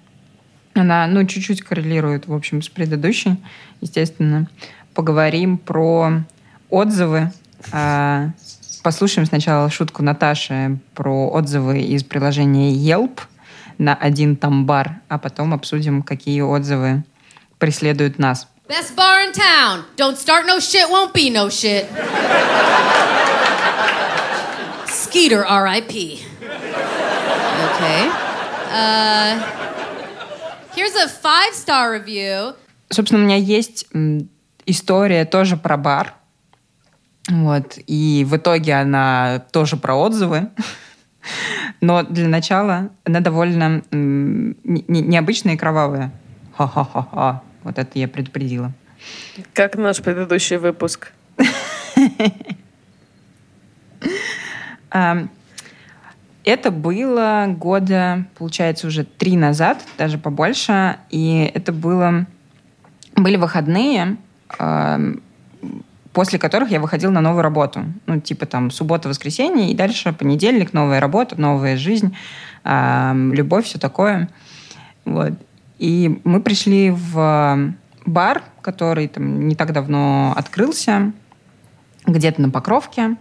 [0.73, 3.35] она, ну, чуть-чуть коррелирует, в общем, с предыдущей,
[3.81, 4.47] естественно.
[4.95, 6.23] Поговорим про
[6.71, 7.31] отзывы.
[7.71, 8.29] А,
[8.81, 13.19] послушаем сначала шутку Наташи про отзывы из приложения Yelp–
[13.77, 17.03] на один тамбар, а потом обсудим, какие отзывы
[17.57, 18.47] преследуют нас.
[18.67, 19.83] Best bar in town.
[19.95, 21.85] Don't start no shit, won't be no shit.
[24.87, 26.19] Skeeter, R.I.P.
[27.65, 28.09] Okay.
[28.71, 29.39] Uh,
[30.75, 32.55] here's a five-star review.
[32.89, 33.85] Собственно, у меня есть
[34.65, 36.13] история тоже про бар.
[37.29, 37.77] Вот.
[37.87, 40.49] И в итоге она тоже про отзывы.
[41.81, 44.55] Но для начала она довольно не,
[45.01, 46.11] необычная и кровавая.
[46.55, 47.41] Ха-ха-ха-ха.
[47.63, 48.71] Вот это я предупредила.
[49.53, 51.11] Как наш предыдущий выпуск.
[56.45, 60.97] Это было года, получается, уже три назад, даже побольше.
[61.09, 62.27] И это было...
[63.15, 64.17] Были выходные,
[66.15, 67.83] после которых я выходила на новую работу.
[68.05, 72.15] Ну, типа там суббота, воскресенье, и дальше понедельник, новая работа, новая жизнь,
[72.63, 74.29] а, любовь, все такое.
[75.03, 75.33] Вот.
[75.77, 77.73] И мы пришли в
[78.05, 81.11] бар, который там не так давно открылся,
[82.05, 83.17] где-то на Покровке.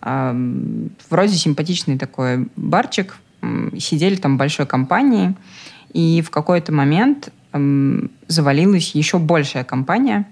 [0.00, 3.16] Ам, Вроде симпатичный такой барчик.
[3.78, 5.36] Сидели там большой компанией.
[5.92, 10.26] И в какой-то момент м, завалилась еще большая компания.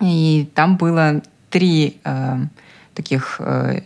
[0.00, 2.36] И там было три э,
[2.94, 3.80] таких э,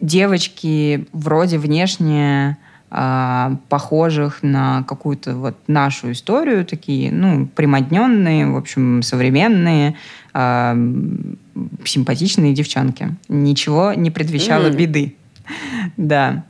[0.00, 2.56] девочки, вроде внешне
[2.94, 9.96] а, похожих на какую-то вот нашу историю, такие, ну, примодненные, в общем, современные,
[10.34, 11.38] м,
[11.86, 13.16] симпатичные девчонки.
[13.28, 14.76] Ничего не предвещало М.
[14.76, 15.16] беды.
[15.96, 16.44] Да.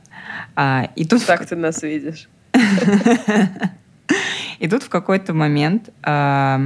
[0.55, 2.27] А, и тут Так ты нас видишь.
[4.63, 6.61] и тут в какой-то момент а,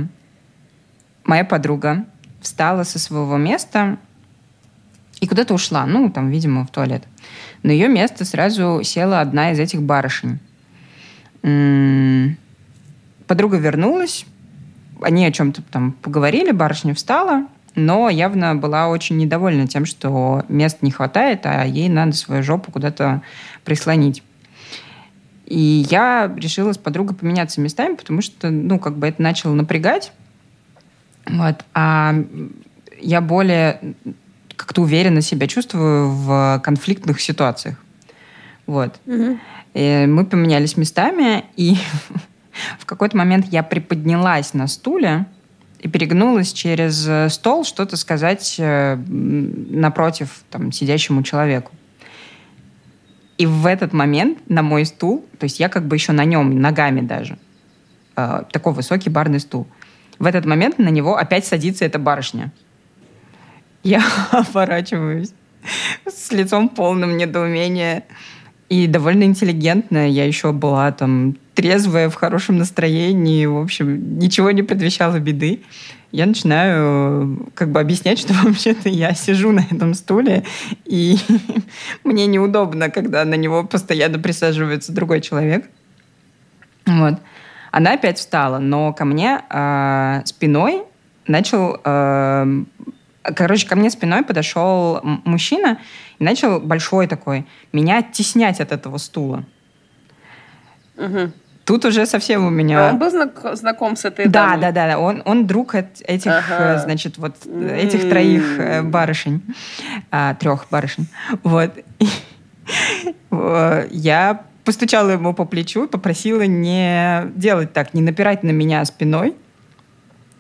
[1.24, 2.06] моя подруга
[2.42, 3.98] встала со своего места
[5.20, 5.88] и куда-то ушла.
[5.88, 7.04] Ну, там, видимо, в туалет.
[7.64, 10.38] На ее место сразу села одна из этих барышень.
[13.26, 14.28] Подруга вернулась,
[15.02, 20.84] они о чем-то там поговорили, барышня встала, но явно была очень недовольна тем, что мест
[20.84, 23.24] не хватает, а ей надо свою жопу куда-то
[23.66, 24.22] прислонить.
[25.48, 30.12] И я решила с подругой поменяться местами, потому что, ну, как бы это начало напрягать.
[31.26, 31.64] Вот.
[31.74, 32.16] А
[33.00, 33.96] я более
[34.58, 37.78] как-то уверенно себя чувствую в конфликтных ситуациях.
[38.66, 39.00] Вот.
[39.74, 41.78] И мы поменялись местами, и
[42.80, 45.28] в какой-то момент я приподнялась на стуле
[45.80, 51.72] и перегнулась через э, стол что-то сказать э, напротив там, сидящему человеку.
[53.38, 56.60] И в этот момент на мой стул, то есть я как бы еще на нем,
[56.60, 57.38] ногами даже,
[58.16, 59.68] э, такой высокий барный стул,
[60.20, 62.52] в этот момент на него опять садится эта барышня.
[63.84, 65.32] Я оборачиваюсь
[66.08, 68.04] с лицом полным недоумения.
[68.70, 70.10] И довольно интеллигентная.
[70.10, 73.46] Я еще была там трезвая, в хорошем настроении.
[73.46, 75.62] В общем, ничего не предвещало беды.
[76.12, 80.44] Я начинаю как бы объяснять, что вообще-то я сижу на этом стуле,
[80.86, 81.18] и
[82.04, 85.70] мне неудобно, когда на него постоянно присаживается другой человек.
[86.86, 87.16] Вот.
[87.72, 90.84] Она опять встала, но ко мне э, спиной
[91.28, 91.80] начал...
[91.84, 92.64] э,
[93.24, 95.80] короче, ко мне спиной подошел мужчина
[96.18, 99.44] и начал большой такой меня оттеснять от этого стула.
[100.96, 101.34] Мгм.
[101.68, 102.90] Тут уже совсем у А меня...
[102.90, 104.62] он был знак- знаком с этой Да, дамой?
[104.62, 105.00] да, да, да.
[105.00, 106.76] Он, он друг от этих, Ага.
[106.76, 109.42] э, значит, вот э, этих троих э, барышень,
[110.10, 111.08] а, трех барышень.
[111.44, 111.72] Вот.
[113.92, 119.36] Я постучала ему по плечу и попросила не делать так, не напирать на меня спиной.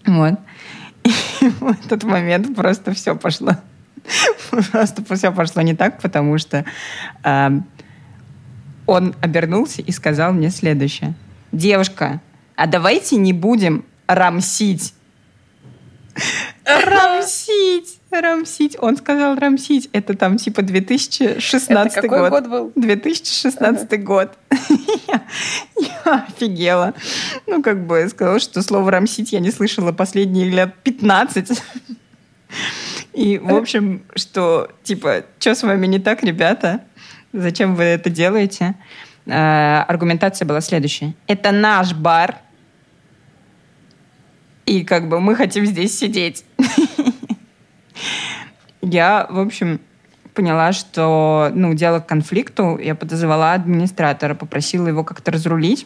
[0.05, 0.35] Вот.
[1.03, 1.09] И
[1.59, 3.51] в этот момент просто все пошло.
[4.71, 6.63] Просто все пошло не так, потому что
[7.23, 7.51] а,
[8.87, 11.13] он обернулся и сказал мне следующее.
[11.51, 12.21] Девушка,
[12.55, 14.93] а давайте не будем рамсить.
[16.65, 18.75] Рамсить, рамсить.
[18.79, 19.89] Он сказал рамсить.
[19.93, 22.29] Это там типа 2016 Это какой год.
[22.31, 22.71] год был?
[22.75, 24.37] 2016 год.
[25.07, 25.21] Я,
[25.79, 26.93] я офигела.
[27.45, 31.61] Ну, как бы я сказала, что слово рамсить я не слышала последние лет 15.
[33.13, 36.81] И, в общем, что, типа, что с вами не так, ребята?
[37.37, 38.73] Зачем вы это делаете?
[39.27, 41.13] Э, аргументация была следующая.
[41.27, 42.37] Это наш бар.
[44.65, 46.45] И как бы мы хотим здесь сидеть.
[48.81, 49.79] Я, в общем,
[50.33, 52.79] поняла, что, ну, дело к конфликту.
[52.81, 55.85] Я подозвала администратора, попросила его как-то разрулить.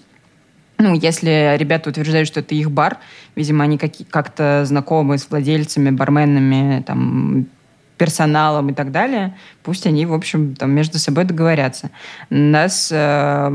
[0.78, 2.98] Ну, если ребята утверждают, что это их бар,
[3.36, 7.48] видимо, они как-то знакомы с владельцами, барменами, там,
[8.02, 11.92] персоналом и так далее, пусть они, в общем, там между собой договорятся.
[12.32, 13.52] Нас э,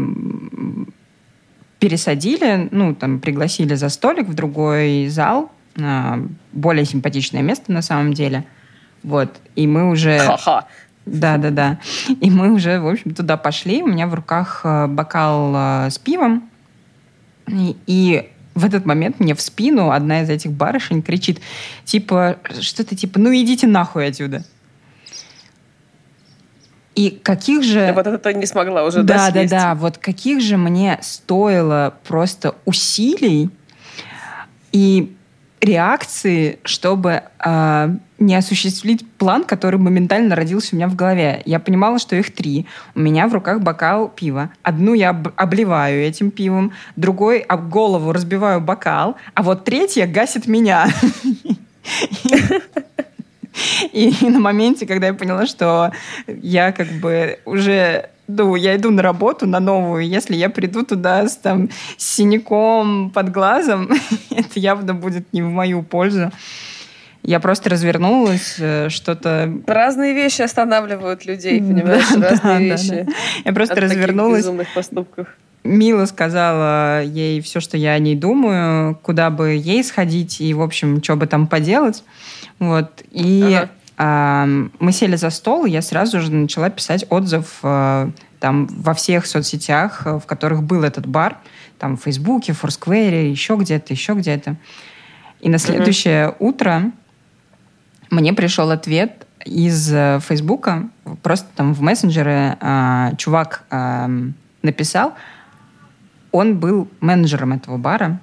[1.81, 6.21] пересадили, ну, там, пригласили за столик в другой зал, на
[6.53, 8.45] более симпатичное место на самом деле.
[9.03, 9.35] Вот.
[9.57, 10.21] И мы уже...
[10.21, 10.67] Ха-ха.
[11.07, 11.79] Да, да, да.
[12.21, 13.83] И мы уже, в общем, туда пошли.
[13.83, 16.49] У меня в руках э, бокал э, с пивом.
[17.49, 21.41] И, и в этот момент мне в спину одна из этих барышень кричит,
[21.85, 24.45] типа, что-то типа, ну идите нахуй отсюда.
[26.95, 27.89] И каких же...
[27.89, 29.51] Ты вот это не смогла уже Да, да, съесть.
[29.51, 29.75] да.
[29.75, 33.51] Вот каких же мне стоило просто усилий
[34.73, 35.15] и
[35.61, 41.43] реакции, чтобы э, не осуществить план, который моментально родился у меня в голове.
[41.45, 42.67] Я понимала, что их три.
[42.95, 44.51] У меня в руках бокал пива.
[44.63, 50.47] Одну я об- обливаю этим пивом, другой об голову разбиваю бокал, а вот третья гасит
[50.47, 50.89] меня.
[53.93, 55.93] И на моменте, когда я поняла, что
[56.27, 61.29] я как бы уже ну, я иду на работу, на новую, если я приду туда
[61.29, 63.89] с, там, с синяком под глазом,
[64.31, 66.33] это явно будет не в мою пользу.
[67.27, 69.53] Я просто развернулась, э, что-то...
[69.67, 72.07] Разные вещи останавливают людей, понимаешь?
[72.17, 72.89] Да, Разные да, вещи.
[72.89, 73.13] да, да.
[73.45, 74.43] Я просто от таких развернулась.
[74.43, 75.27] безумных поступков.
[75.65, 80.63] Мила сказала ей все, что я о ней думаю, куда бы ей сходить и, в
[80.63, 82.05] общем, что бы там поделать.
[82.61, 83.03] Вот.
[83.11, 83.71] И Ага.
[83.99, 84.47] а,
[84.79, 88.09] мы сели за стол, и я сразу же начала писать отзыв а,
[88.39, 91.39] там во всех соцсетях, а, в которых был этот бар,
[91.81, 94.55] там в Фейсбуке, в Форсквере, еще где-то, еще где-то.
[95.41, 96.93] И на следующее утро
[98.11, 100.89] мне пришел ответ из э, Фейсбука,
[101.23, 105.15] просто там в мессенджеры а, чувак ам, написал,
[106.33, 108.21] он был менеджером этого бара,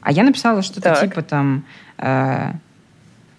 [0.00, 1.64] а я написала что-то типа там
[1.98, 2.52] э,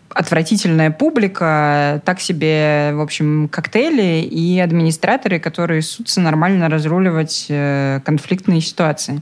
[0.09, 8.61] отвратительная публика, так себе, в общем, коктейли и администраторы, которые ссутся нормально разруливать э, конфликтные
[8.61, 9.21] ситуации.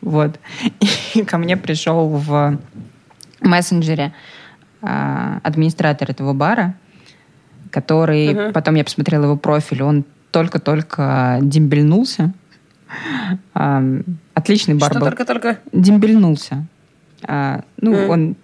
[0.00, 0.38] Вот.
[1.14, 2.58] И ко мне пришел в
[3.40, 4.12] мессенджере
[5.42, 6.74] администратор этого бара,
[7.70, 8.52] который, Мгм.
[8.52, 12.32] потом я посмотрела его профиль, он только-только дембельнулся.
[13.54, 14.02] Ам,
[14.34, 15.58] Отличный бар Что был только-только...
[15.72, 16.66] дембельнулся.
[17.22, 18.10] А, ну, Мгм.
[18.10, 18.36] он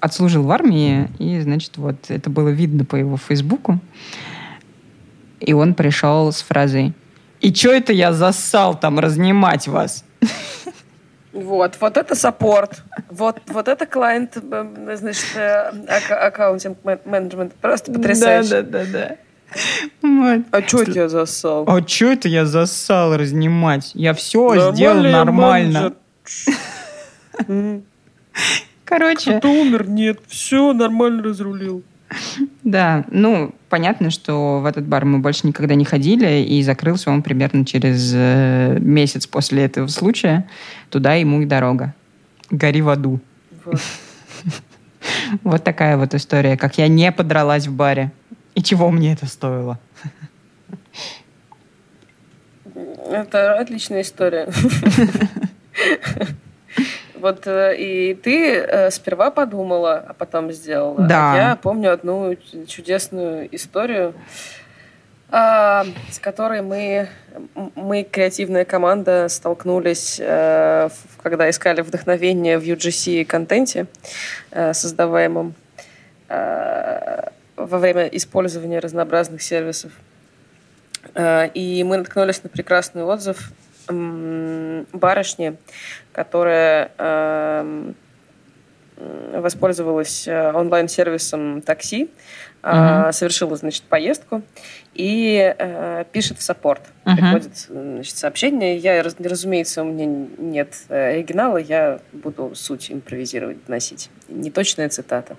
[0.00, 3.78] отслужил в армии, и, значит, вот это было видно по его фейсбуку.
[5.40, 6.92] И он пришел с фразой
[7.40, 10.04] «И чё это я зассал там разнимать вас?»
[11.32, 12.82] Вот, вот это support.
[13.10, 15.70] Вот, вот это клиент, э, значит, э,
[16.10, 17.54] accounting man- management.
[17.54, 18.62] Просто потрясающе.
[18.62, 19.16] Да-да-да.
[20.02, 20.40] Вот.
[20.50, 21.64] А что тебя засал?
[21.68, 23.90] А чё это я зассал разнимать?
[23.94, 25.94] Я все сделал нормально.
[28.84, 29.88] Короче, Кто умер?
[29.88, 31.82] Нет, все нормально разрулил.
[32.64, 37.22] Да, ну, понятно, что в этот бар мы больше никогда не ходили, и закрылся он
[37.22, 40.48] примерно через э, месяц после этого случая.
[40.90, 41.94] Туда ему и дорога.
[42.50, 43.20] Гори в аду.
[43.64, 43.80] Вот.
[45.42, 48.10] Вот такая вот история, как я не подралась в баре.
[48.54, 49.78] И чего мне это стоило?
[53.08, 54.48] Это отличная история.
[57.20, 61.00] Вот э, и ты э, сперва подумала, а потом сделала.
[61.00, 61.32] Да.
[61.32, 64.14] А Я помню одну чудесную историю,
[65.30, 67.08] а, с которой мы,
[67.74, 70.88] мы, креативная команда, столкнулись, э,
[71.22, 73.86] когда искали вдохновение в UGC-контенте,
[74.50, 75.54] э, создаваемом
[76.28, 79.92] во время использования разнообразных сервисов.
[81.18, 83.50] И мы наткнулись на прекрасный отзыв
[83.88, 85.56] барышни,
[86.22, 87.94] которая эм,
[89.32, 92.10] воспользовалась э, онлайн-сервисом такси,
[92.60, 93.12] Мгм.
[93.12, 94.42] совершила, значит, поездку
[94.94, 96.82] и э, пишет в саппорт.
[97.04, 97.16] Мгм.
[97.16, 98.76] Приходит значит, сообщение.
[98.76, 104.10] Я, раз- разумеется, у меня нет э, оригинала, я буду суть импровизировать, доносить.
[104.28, 105.36] Неточная цитата.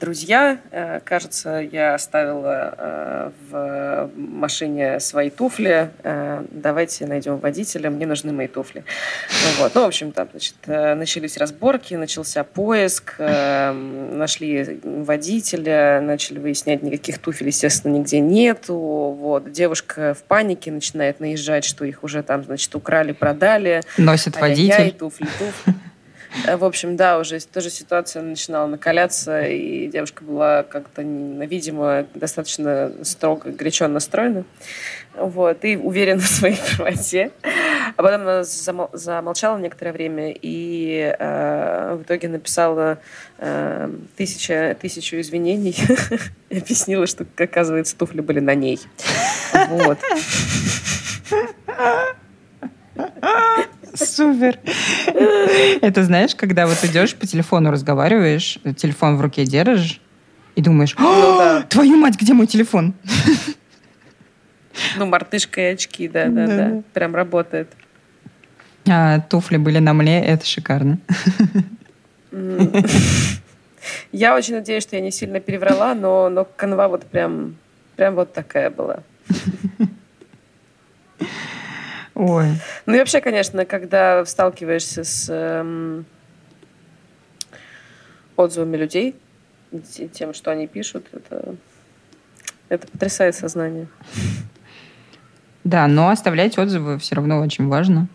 [0.00, 5.90] Друзья, э, кажется, я оставила э, в машине свои туфли.
[6.04, 8.84] Э, Давайте найдем водителя, мне нужны мои туфли.
[9.30, 9.74] Ну, вот.
[9.74, 17.48] ну в общем, там, значит, начались разборки, начался поиск, нашли водителя, начали выяснять, никаких туфель,
[17.48, 18.76] естественно, нигде нету.
[18.76, 19.50] Вот.
[19.50, 23.82] Девушка в панике начинает наезжать, что их уже там, значит, украли, продали.
[23.98, 24.92] Носит водитель.
[24.92, 25.74] туфли, туфли.
[26.46, 32.92] Э, В общем, да, уже тоже ситуация начинала накаляться, и девушка была как-то, видимо, достаточно
[33.02, 34.44] строго, горячо настроена.
[35.14, 37.30] Вот, и уверена в своей правоте.
[37.96, 42.98] А потом она замол- замолчала некоторое время и э, в итоге написала
[43.38, 45.76] э, тысяча, тысячу извинений
[46.48, 48.80] и объяснила, что, оказывается, туфли были на ней.
[49.68, 49.98] Вот.
[53.94, 54.58] Супер.
[55.82, 60.00] Это знаешь, когда вот идешь по телефону разговариваешь, телефон в руке держишь
[60.54, 61.58] и думаешь, Ну да.
[61.58, 62.94] «О, твою мать, где мой телефон?
[64.96, 66.82] Ну, мартышка и очки, да, да, да.
[66.94, 67.68] Прям работает.
[68.88, 70.98] А туфли были на мне, это шикарно.
[74.12, 77.56] Я очень надеюсь, что я не сильно переврала, но, но канва вот прям,
[77.96, 79.02] прям вот такая была.
[82.14, 82.46] Ой.
[82.86, 86.04] Ну и вообще, конечно, когда сталкиваешься с эм,
[88.36, 89.16] отзывами людей,
[89.94, 91.54] те- тем, что они пишут, это,
[92.68, 93.86] это потрясает сознание.
[95.64, 98.08] Да, но оставлять отзывы все равно очень важно.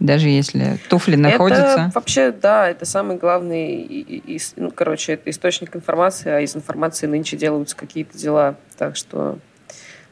[0.00, 1.62] Даже если туфли находятся.
[1.62, 7.06] Это вообще, да, это самый главный, и- ну, короче, это источник информации, а из информации
[7.06, 8.56] нынче делаются какие-то дела.
[8.78, 9.38] Так что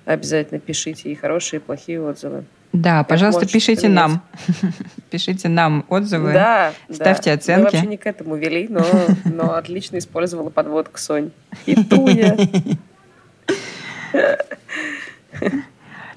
[0.05, 2.45] обязательно пишите и хорошие, и плохие отзывы.
[2.73, 3.97] Да, пожалуйста, пишите поменять.
[3.97, 4.23] нам.
[5.11, 6.33] Пишите нам отзывы.
[6.33, 7.37] Да, ставьте да.
[7.37, 7.59] оценки.
[7.61, 8.85] Мы вообще не к этому вели, но,
[9.25, 11.31] но отлично использовала подводку Сонь.
[11.65, 12.37] И Туня.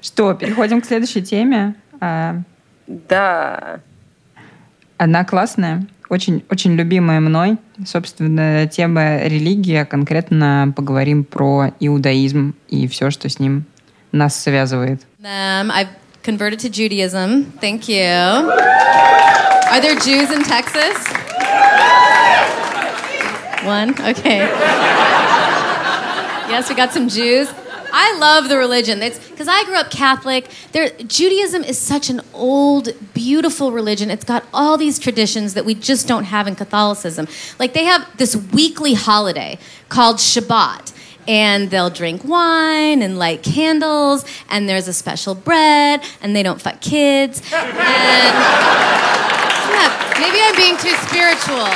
[0.02, 1.74] Что, переходим к следующей теме.
[2.00, 2.36] А,
[2.86, 3.80] Да.
[4.98, 7.56] Она классная, очень, очень любимая мной.
[7.86, 9.84] Собственно, тема религия.
[9.84, 13.64] Конкретно поговорим про иудаизм и все, что с ним
[14.12, 15.06] нас связывает.
[15.18, 15.70] Them.
[15.70, 15.88] I've
[16.22, 17.44] converted to Judaism.
[17.52, 18.04] Thank you.
[18.04, 20.96] Are there Jews in Texas?
[23.64, 23.90] One?
[24.08, 24.38] Okay.
[26.48, 27.48] Yes, we got some Jews.
[27.94, 29.02] I love the religion.
[29.02, 30.50] It's because I grew up Catholic.
[30.72, 34.10] There, Judaism is such an old, beautiful religion.
[34.10, 37.28] It's got all these traditions that we just don't have in Catholicism.
[37.58, 39.58] Like they have this weekly holiday
[39.88, 40.91] called Shabbat.
[41.28, 46.60] And they'll drink wine and light candles, and there's a special bread, and they don't
[46.60, 47.42] fuck kids.
[47.52, 48.34] And
[49.70, 51.68] yeah, maybe I'm being too spiritual.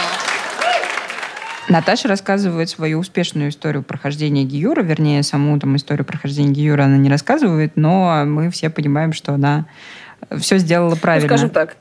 [1.68, 7.08] Наташа рассказывает свою успешную историю прохождения Гиюра, вернее, саму там историю прохождения Гиюра она не
[7.08, 9.66] рассказывает, но мы все понимаем, что она
[10.38, 11.28] все сделала Ну, правильно.
[11.28, 11.76] скажем так,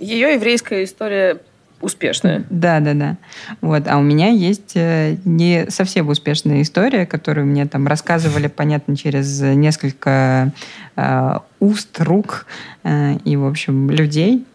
[0.00, 1.38] ее еврейская история
[1.80, 2.44] успешная.
[2.50, 3.16] Да, да, да.
[3.60, 3.88] Вот.
[3.88, 9.40] А у меня есть э, не совсем успешная история, которую мне там рассказывали, понятно, через
[9.40, 10.52] несколько
[10.96, 12.46] э, уст, рук
[12.84, 14.46] э, и, в общем, людей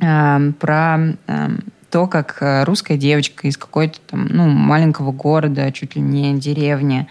[0.00, 1.48] э, про э,
[1.90, 7.06] то, как э, русская девочка из какой-то там, ну, маленького города, чуть ли не деревни,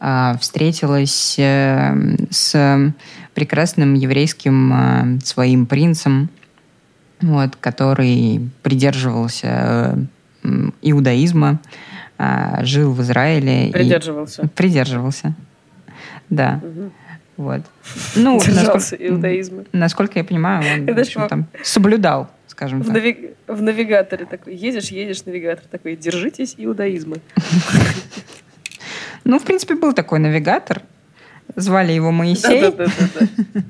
[0.00, 2.92] э, встретилась с
[3.34, 6.28] прекрасным еврейским своим принцем,
[7.20, 9.98] вот, который придерживался
[10.42, 10.48] э,
[10.82, 11.58] иудаизма,
[12.18, 13.68] а, жил в Израиле.
[13.68, 14.48] и- Придерживался.
[14.54, 15.34] Придерживался.
[16.30, 16.60] Да.
[17.36, 17.62] Вот.
[18.14, 19.64] Ну, Держался насколько, иудаизма.
[19.72, 22.96] насколько я понимаю, он в общем, там соблюдал, скажем В, так.
[22.96, 27.16] нави- в навигаторе такой, едешь, едешь, навигатор такой, держитесь иудаизма.
[29.24, 30.82] Ну, в принципе, был такой навигатор.
[31.56, 32.60] Звали его Моисей.
[32.62, 33.62] Да-да-да-да.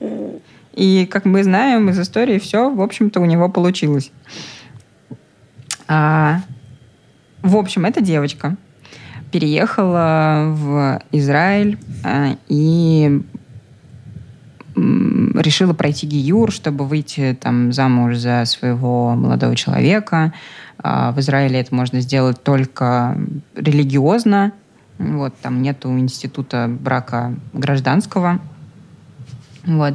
[0.74, 4.10] И, как мы знаем из истории, все, в общем-то, у него получилось.
[5.86, 6.40] А,
[7.42, 8.56] в общем, эта девочка
[9.30, 13.22] переехала в Израиль а, и
[14.76, 20.32] решила пройти гиюр, чтобы выйти там замуж за своего молодого человека.
[20.78, 23.16] А, в Израиле это можно сделать только
[23.54, 24.52] религиозно.
[24.98, 28.40] Вот, там нету института брака гражданского.
[29.64, 29.94] Вот.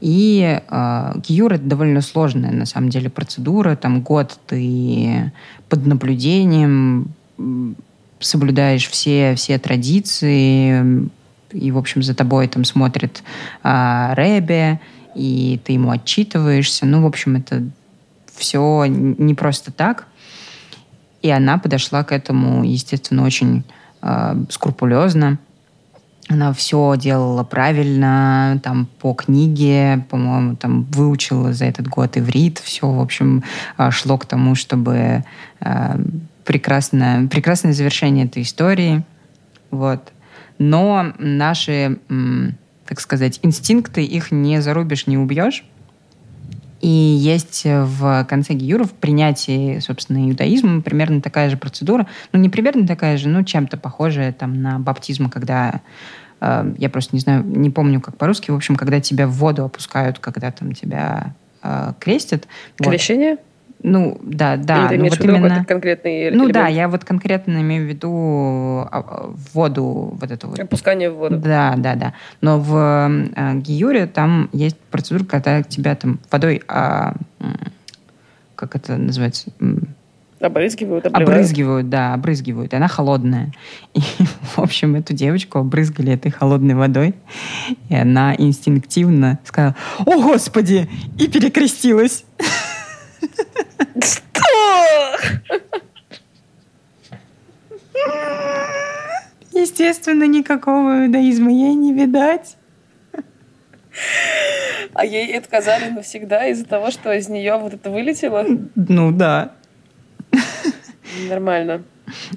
[0.00, 3.74] И э, гиюр это довольно сложная, на самом деле, процедура.
[3.74, 5.32] Там год ты
[5.68, 7.08] под наблюдением
[8.20, 11.08] соблюдаешь все, все традиции,
[11.52, 13.22] и, в общем, за тобой там смотрит
[13.64, 14.80] э, Рэбе,
[15.14, 16.86] и ты ему отчитываешься.
[16.86, 17.64] Ну, в общем, это
[18.36, 20.06] все не просто так.
[21.22, 23.64] И она подошла к этому, естественно, очень
[24.02, 25.38] э, скрупулезно.
[26.28, 32.90] Она все делала правильно, там по книге, по-моему, там выучила за этот год иврит, все,
[32.90, 33.42] в общем,
[33.78, 35.24] э, шло к тому, чтобы
[35.60, 35.98] э,
[36.44, 39.04] прекрасное, прекрасное завершение этой истории.
[39.70, 40.12] Вот.
[40.58, 41.98] Но наши,
[42.86, 45.64] так сказать, инстинкты, их не зарубишь, не убьешь.
[46.80, 52.06] И есть в конце Гиюра, в принятии, собственно, иудаизма примерно такая же процедура.
[52.32, 55.80] Ну, не примерно такая же, но чем-то похожая там на баптизм, когда
[56.40, 59.64] э, я просто не знаю, не помню, как по-русски, в общем, когда тебя в воду
[59.64, 62.46] опускают, когда там тебя э, крестят.
[62.78, 62.90] Вот.
[63.82, 64.86] Ну, да, да.
[64.86, 65.64] Или ты ну, вот в виду именно...
[65.64, 66.76] конкретный Ну да, элемент?
[66.76, 71.36] я вот конкретно имею в виду а, а, воду, вот эту вот Опускание в воду.
[71.38, 72.14] да, да, да.
[72.40, 77.14] Но в э, Гиюре там есть процедура, когда тебя там водой, а,
[78.56, 79.50] как это называется,
[80.40, 81.28] Обрызгивают, обливают.
[81.28, 83.52] обрызгивают, да, обрызгивают, и она холодная.
[83.94, 84.00] И,
[84.54, 87.14] в общем, эту девочку обрызгали этой холодной водой,
[87.88, 89.74] и она инстинктивно сказала,
[90.06, 92.24] о, Господи, и перекрестилась.
[99.52, 102.56] Естественно, никакого иудаизма ей не видать.
[104.94, 108.44] А ей отказали навсегда из-за того, что из нее вот это вылетело?
[108.74, 109.52] Ну да.
[111.28, 111.82] Нормально.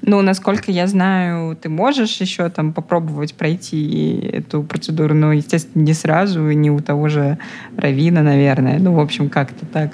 [0.02, 5.94] Ну, насколько я знаю, ты можешь еще там попробовать пройти эту процедуру, но, естественно, не
[5.94, 7.38] сразу, и не у того же
[7.76, 8.78] Равина, наверное.
[8.78, 9.90] Ну, в общем, как-то так.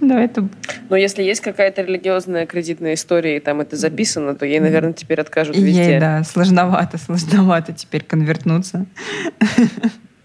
[0.00, 0.48] Но это...
[0.88, 5.20] Но если есть какая-то религиозная кредитная история, и там это записано, то ей, наверное, теперь
[5.20, 5.92] откажут везде.
[5.92, 8.86] Ей, да, сложновато, сложновато теперь конвертнуться.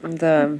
[0.05, 0.51] Да.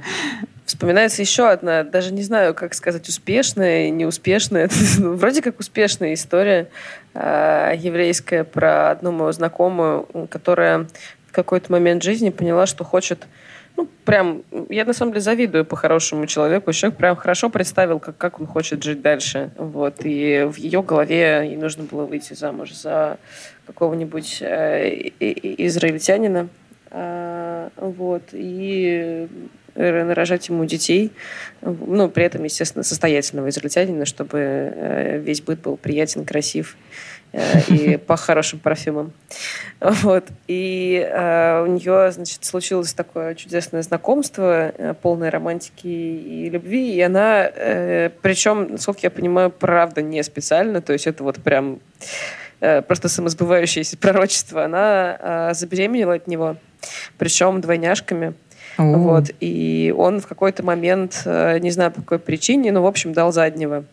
[0.64, 4.68] Вспоминается еще одна, даже не знаю, как сказать, успешная, неуспешная,
[4.98, 6.68] ну, вроде как успешная история
[7.14, 10.88] э, еврейская про одну мою знакомую, которая
[11.28, 13.26] в какой-то момент жизни поняла, что хочет
[13.76, 16.72] ну, прям, я на самом деле завидую по-хорошему человеку.
[16.72, 19.50] Человек прям хорошо представил, как, как он хочет жить дальше.
[19.56, 19.96] Вот.
[20.02, 23.18] И в ее голове ей нужно было выйти замуж за
[23.66, 26.48] какого-нибудь э, израильтянина.
[26.96, 28.22] Э, вот.
[28.32, 29.28] И
[29.76, 31.12] нарожать ему детей,
[31.60, 36.76] ну, при этом, естественно, состоятельного израильтянина, чтобы э, весь быт был приятен, красив
[37.32, 39.12] э, и по хорошим парфюмам.
[39.80, 40.24] Вот.
[40.48, 47.00] И э, у нее, значит, случилось такое чудесное знакомство, э, полное романтики и любви, и
[47.02, 51.80] она, э, причем, насколько я понимаю, правда не специально, то есть это вот прям
[52.60, 56.56] э, просто самосбывающееся пророчество, она э, забеременела от него,
[57.18, 58.34] причем двойняшками–
[58.76, 58.82] о.
[58.82, 59.30] Вот.
[59.40, 63.32] И он в какой-то момент, э, не знаю по какой причине, но, в общем, дал
[63.32, 63.84] заднего.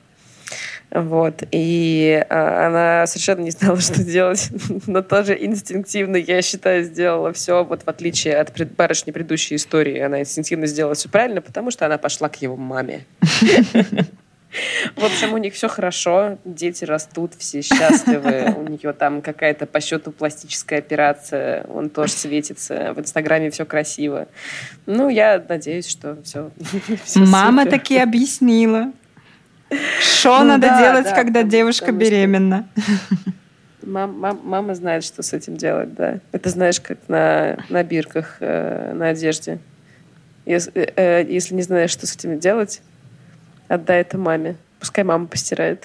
[0.91, 1.43] Вот.
[1.51, 4.49] И а, она совершенно не знала, что делать,
[4.85, 9.99] но тоже инстинктивно, я считаю, сделала все, вот в отличие от пред, барышни предыдущей истории.
[9.99, 13.05] Она инстинктивно сделала все правильно, потому что она пошла к его маме.
[14.95, 18.53] В общем, у них все хорошо, дети растут, все счастливы.
[18.57, 22.93] У нее там какая-то по счету пластическая операция, он тоже светится.
[22.95, 24.27] В Инстаграме все красиво.
[24.85, 26.51] Ну, я надеюсь, что все.
[27.15, 28.91] Мама таки объяснила.
[29.99, 32.67] Что ну, надо да, делать, да, когда девушка беременна?
[33.81, 36.19] Мам, мам, мама знает, что с этим делать, да.
[36.31, 39.59] Это знаешь, как на, на бирках, э, на одежде.
[40.45, 42.81] Если, э, если не знаешь, что с этим делать,
[43.67, 44.55] Отдай это маме.
[44.79, 45.83] Пускай мама постирает.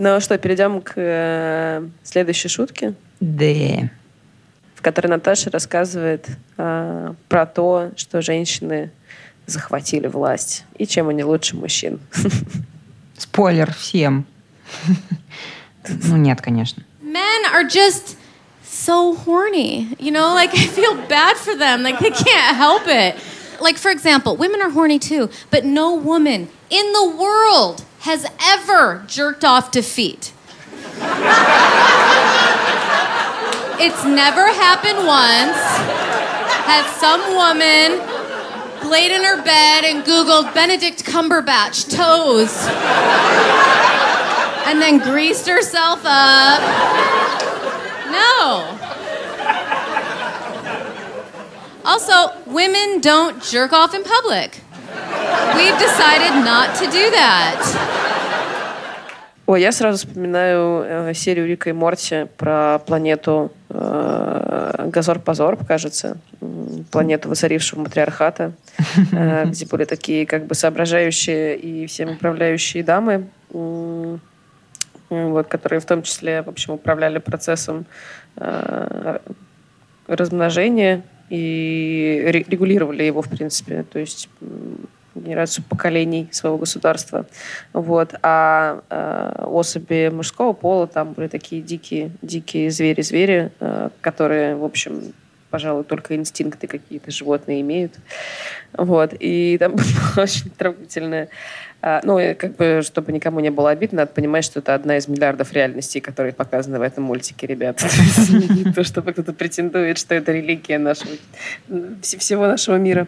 [0.00, 2.94] Ну что, перейдем к э, следующей шутке.
[3.18, 3.90] Да.
[4.76, 8.92] В которой Наташа рассказывает э, про то, что женщины
[9.46, 11.98] захватили власть и чем они лучше мужчин.
[13.16, 14.24] Спойлер всем.
[16.04, 16.84] Ну нет, конечно.
[17.02, 18.17] Men are just
[18.78, 19.94] so horny.
[19.98, 21.82] You know, like I feel bad for them.
[21.82, 23.16] Like they can't help it.
[23.60, 29.04] Like, for example, women are horny too, but no woman in the world has ever
[29.08, 30.32] jerked off to feet.
[33.80, 35.58] it's never happened once.
[36.68, 37.98] Has some woman
[38.88, 42.54] laid in her bed and Googled Benedict Cumberbatch toes
[44.68, 47.57] and then greased herself up?
[48.18, 48.78] No.
[51.84, 52.16] Also,
[52.46, 54.50] women don't jerk off in public.
[55.58, 57.60] We've decided not to do that.
[59.46, 66.18] Ой, я сразу вспоминаю э, серию Рика и Морти про планету э, Газор-Позор, кажется,
[66.90, 68.52] планету воцарившего матриархата,
[69.10, 73.28] э, где были такие как бы соображающие и всем управляющие дамы,
[75.10, 77.86] вот, которые в том числе, в общем, управляли процессом
[78.36, 79.18] э,
[80.06, 84.28] размножения и регулировали его, в принципе, то есть
[85.14, 87.26] генерацию поколений своего государства.
[87.72, 88.14] Вот.
[88.22, 95.12] А э, особи мужского пола там были такие дикие, дикие звери-звери, э, которые, в общем,
[95.50, 97.94] пожалуй, только инстинкты какие-то животные имеют.
[98.72, 99.14] Вот.
[99.18, 101.28] И там было очень трогательное а,
[101.80, 105.52] ну, как бы, чтобы никому не было обидно, надо понимать, что это одна из миллиардов
[105.52, 107.84] реальностей, которые показаны в этом мультике, ребят.
[108.30, 111.12] Не то, чтобы кто-то претендует, что это религия нашего,
[112.02, 113.06] всего нашего мира.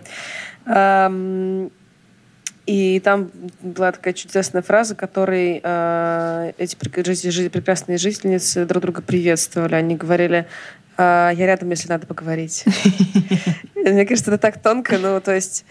[2.66, 9.74] И там была такая чудесная фраза, которой э, эти прекрасные жительницы друг друга приветствовали.
[9.74, 10.46] Они говорили,
[10.96, 12.64] э, я рядом, если надо поговорить.
[13.74, 15.64] Мне кажется, это так тонко, ну, то есть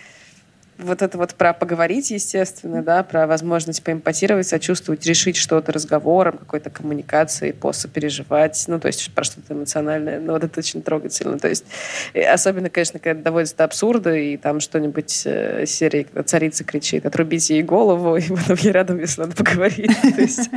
[0.80, 6.70] вот это вот про поговорить, естественно, да, про возможность поэмпатировать, сочувствовать, решить что-то разговором, какой-то
[6.70, 10.20] коммуникацией, посопереживать, ну, то есть про что-то эмоциональное.
[10.20, 11.38] Ну, вот это очень трогательно.
[11.38, 11.66] То есть
[12.14, 17.56] особенно, конечно, когда доводится до абсурда, и там что-нибудь э, серии, когда царица кричит, отрубите
[17.56, 19.92] ей голову, и потом я рядом, если надо поговорить.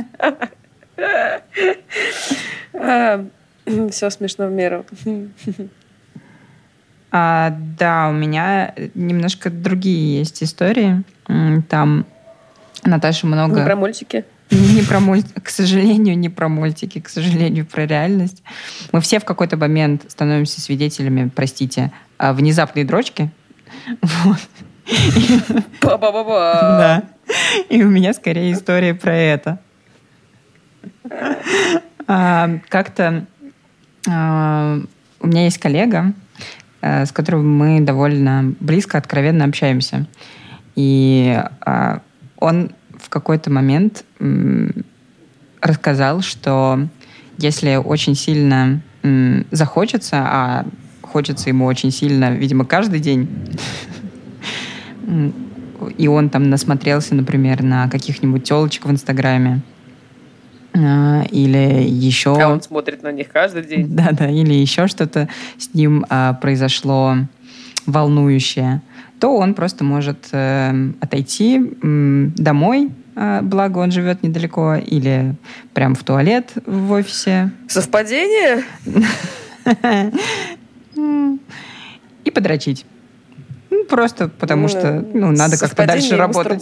[3.91, 4.85] Все смешно в меру.
[7.15, 11.03] А, да, у меня немножко другие есть истории.
[11.69, 12.07] Там
[12.83, 13.59] Наташа много...
[13.59, 14.25] Не про мультики?
[14.49, 18.41] Не про мультики, к сожалению, не про мультики, к сожалению, про реальность.
[18.91, 23.29] Мы все в какой-то момент становимся свидетелями, простите, а, внезапной дрочки.
[24.01, 24.39] Вот.
[25.83, 26.51] Ба-ба-ба-ба.
[26.61, 27.03] Да.
[27.69, 29.59] И у меня скорее история про это.
[32.07, 33.25] А, как-то
[34.09, 34.79] а,
[35.19, 36.13] у меня есть коллега,
[36.83, 40.05] с которым мы довольно близко, откровенно общаемся.
[40.75, 41.97] И э,
[42.37, 44.05] он в какой-то момент
[45.61, 46.87] рассказал, что
[47.37, 48.81] если очень сильно
[49.51, 50.65] захочется, а
[51.01, 53.29] хочется ему очень сильно, видимо, каждый день,
[55.97, 59.72] и он там насмотрелся, например, на каких-нибудь телочек в Инстаграме, а,
[60.75, 62.35] или еще...
[62.41, 63.87] А он смотрит на них каждый день.
[63.95, 67.15] Да-да, или еще что-то с ним а, произошло
[67.85, 68.81] волнующее,
[69.19, 75.35] то он просто может э, отойти э, домой, э, благо он живет недалеко, или
[75.73, 77.51] прям в туалет в офисе.
[77.67, 78.63] Совпадение?
[82.25, 82.85] И подрочить.
[83.69, 86.61] Ну, просто потому что ну, надо как-то дальше работать.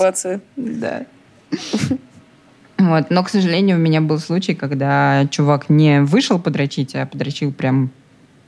[0.56, 1.06] Да.
[2.82, 3.12] Вот.
[3.12, 7.92] Но, к сожалению, у меня был случай, когда чувак не вышел подрочить, а подрочил прям,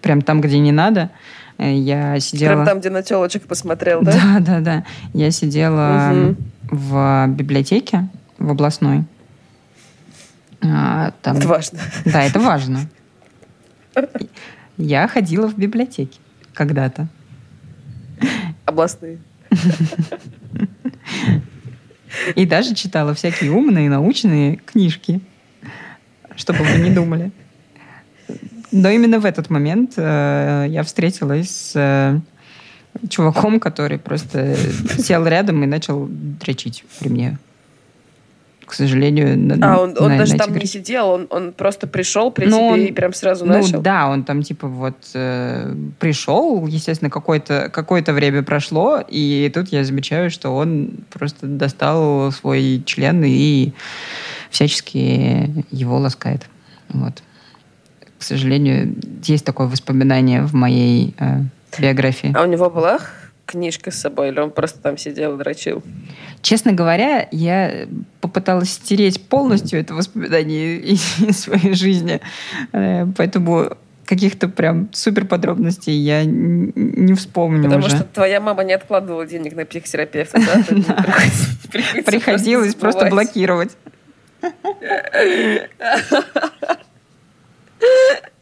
[0.01, 1.11] прям там, где не надо.
[1.59, 2.53] Э, я сидела...
[2.53, 4.11] Прям там, где на телочек посмотрел, да?
[4.11, 4.86] Да, да, да.
[5.13, 6.36] Я сидела угу.
[6.71, 8.07] в библиотеке,
[8.39, 9.03] в областной.
[10.61, 11.38] А, там...
[11.38, 11.79] Это важно.
[12.05, 12.79] Да, это важно.
[14.77, 16.17] Я ходила в библиотеке
[16.53, 17.07] когда-то.
[18.65, 19.19] Областные.
[22.36, 25.22] И даже читала всякие умные научные книжки,
[26.36, 27.32] чтобы вы не думали.
[28.72, 32.20] Но именно в этот момент э, я встретилась с э,
[33.09, 34.55] чуваком, который просто
[34.97, 37.38] сел рядом и начал дрочить при мне
[38.66, 39.57] к сожалению.
[39.61, 42.57] А, он, он на, даже на там не сидел, он, он просто пришел при ну,
[42.57, 43.82] тебе он, и прям сразу ну, начал?
[43.82, 49.84] Да, он там типа вот э, пришел, естественно, какое-то какое время прошло, и тут я
[49.84, 53.72] замечаю, что он просто достал свой член и
[54.49, 56.43] всячески его ласкает.
[56.89, 57.24] Вот.
[58.20, 61.41] К сожалению, есть такое воспоминание в моей э,
[61.80, 62.34] биографии.
[62.36, 62.99] А у него была
[63.45, 65.83] книжка с собой, или он просто там сидел и дрочил?
[66.41, 67.87] Честно говоря, я
[68.21, 72.21] попыталась стереть полностью это воспоминание из своей жизни.
[72.71, 77.95] Э, поэтому каких-то прям супер подробностей я не вспомню Потому уже.
[77.95, 80.63] что твоя мама не откладывала денег на психотерапевта, да?
[82.05, 83.75] Приходилось просто блокировать.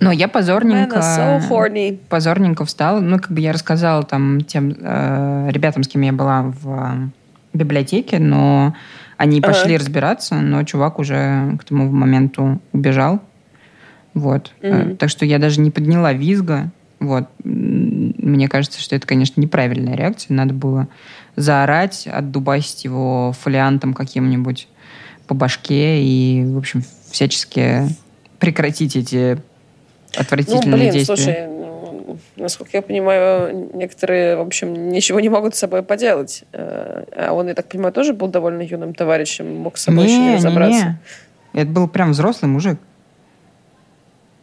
[0.00, 3.00] Но я позорненько, so позорненько встала.
[3.00, 7.08] Ну, как бы я рассказала там тем э, ребятам, с кем я была в э,
[7.52, 8.74] библиотеке, но
[9.16, 9.78] они пошли uh-huh.
[9.78, 13.20] разбираться, но чувак уже к тому моменту убежал.
[14.14, 14.52] Вот.
[14.62, 14.96] Mm-hmm.
[14.96, 16.70] Так что я даже не подняла визга.
[17.00, 17.28] Вот.
[17.44, 20.34] Мне кажется, что это, конечно, неправильная реакция.
[20.34, 20.88] Надо было
[21.36, 24.68] заорать, отдубасить его фолиантом каким-нибудь
[25.26, 27.88] по башке и, в общем, всячески
[28.38, 29.38] прекратить эти
[30.16, 31.16] отвратительные ну, блин, действия.
[31.16, 36.44] Слушай, ну, насколько я понимаю, некоторые, в общем, ничего не могут с собой поделать.
[36.52, 40.12] Э, а он, я так понимаю, тоже был довольно юным товарищем, мог с собой не,
[40.12, 40.84] еще не разобраться.
[40.84, 40.98] Не,
[41.54, 41.62] не.
[41.62, 42.78] Это был прям взрослый мужик.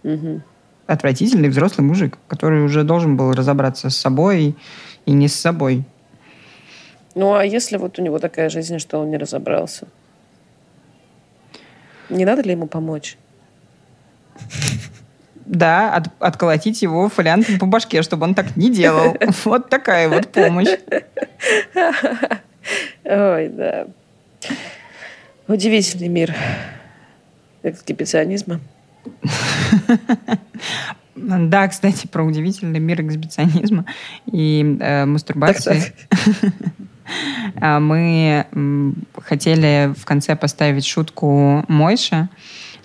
[0.03, 0.41] Угу.
[0.87, 4.55] Отвратительный взрослый мужик, который уже должен был разобраться с собой
[5.05, 5.83] и не с собой.
[7.15, 9.87] Ну, а если вот у него такая жизнь, что он не разобрался?
[12.09, 13.17] Не надо ли ему помочь?
[15.45, 19.15] Да, от, отколотить его фолиантом по башке, чтобы он так не делал.
[19.45, 20.67] Вот такая вот помощь.
[23.03, 23.87] Ой, да.
[25.47, 26.35] Удивительный мир
[27.63, 28.59] эксгибиционизма.
[31.15, 33.85] Да, кстати, про удивительный мир эксгибиционизма
[34.31, 35.81] и э, мастурбации.
[37.61, 38.47] А мы
[39.21, 42.29] хотели в конце поставить шутку Мойша,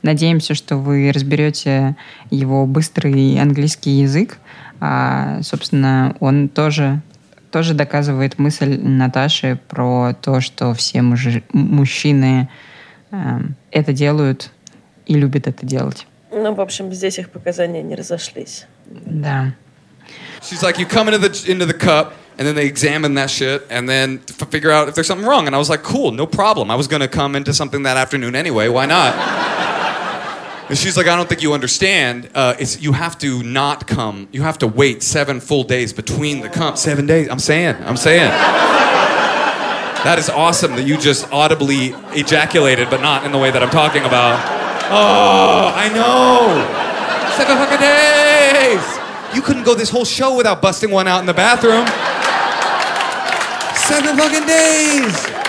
[0.02, 1.96] Надеемся, что вы разберете
[2.30, 4.38] его быстрый английский язык.
[4.80, 7.02] А, собственно, он тоже
[7.50, 12.48] тоже доказывает мысль Наташи про то, что все мужи, мужчины
[13.10, 13.16] э,
[13.72, 14.52] это делают
[15.06, 16.06] и любят это делать.
[16.30, 18.66] Ну, в общем, здесь их показания не разошлись.
[18.86, 19.52] Да.
[20.42, 23.62] She's like, you come into the into the cup, and then they examine that shit,
[23.68, 25.46] and then f- figure out if there's something wrong.
[25.46, 26.70] And I was like, cool, no problem.
[26.70, 28.68] I was gonna come into something that afternoon anyway.
[28.68, 29.14] Why not?
[30.70, 32.30] And she's like, I don't think you understand.
[32.32, 34.28] Uh, it's you have to not come.
[34.30, 36.76] You have to wait seven full days between the come.
[36.76, 37.28] Seven days.
[37.28, 37.74] I'm saying.
[37.80, 38.30] I'm saying.
[40.04, 43.70] That is awesome that you just audibly ejaculated, but not in the way that I'm
[43.70, 44.38] talking about.
[44.92, 46.54] Oh, I know.
[47.36, 49.34] Seven fucking days.
[49.34, 51.84] You couldn't go this whole show without busting one out in the bathroom.
[53.74, 55.39] Seven fucking days.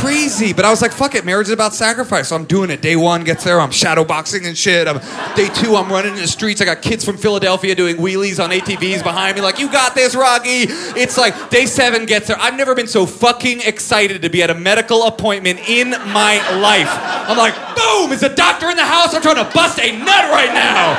[0.00, 0.52] Crazy.
[0.52, 2.28] But I was like, fuck it, marriage is about sacrifice.
[2.28, 2.80] So I'm doing it.
[2.80, 4.86] Day one gets there, I'm shadow boxing and shit.
[4.86, 4.98] I'm,
[5.34, 6.60] day two, I'm running in the streets.
[6.60, 10.14] I got kids from Philadelphia doing wheelies on ATVs behind me, like, you got this,
[10.14, 10.66] Rocky.
[10.98, 12.38] It's like day seven gets there.
[12.40, 16.88] I've never been so fucking excited to be at a medical appointment in my life.
[16.90, 19.14] I'm like, boom, is a doctor in the house?
[19.14, 20.94] I'm trying to bust a nut right now.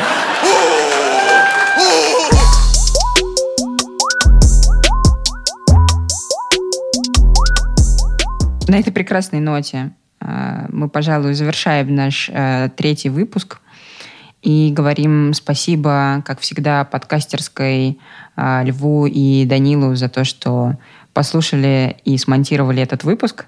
[0.45, 2.28] Ooh, ooh.
[8.69, 13.61] На этой прекрасной ноте э, мы, пожалуй, завершаем наш э, третий выпуск
[14.43, 17.97] и говорим спасибо, как всегда, подкастерской
[18.37, 20.77] э, Льву и Данилу за то, что
[21.13, 23.47] послушали и смонтировали этот выпуск,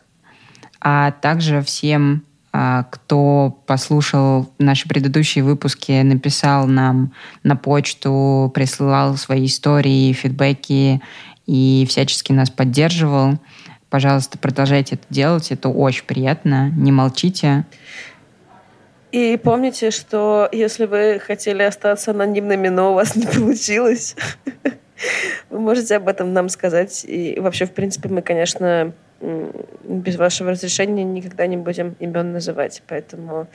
[0.79, 7.13] а также всем, кто послушал наши предыдущие выпуски, написал нам
[7.43, 11.01] на почту, присылал свои истории, фидбэки
[11.45, 13.37] и всячески нас поддерживал.
[13.91, 15.51] Пожалуйста, продолжайте это делать.
[15.51, 16.71] Это очень приятно.
[16.77, 17.65] Не молчите.
[19.11, 24.15] И помните, что если вы хотели остаться анонимными, но у вас не получилось,
[25.49, 27.03] вы можете об этом нам сказать.
[27.05, 32.81] И вообще, в принципе, мы, конечно, без вашего разрешения никогда не будем имен называть.
[32.87, 33.49] Поэтому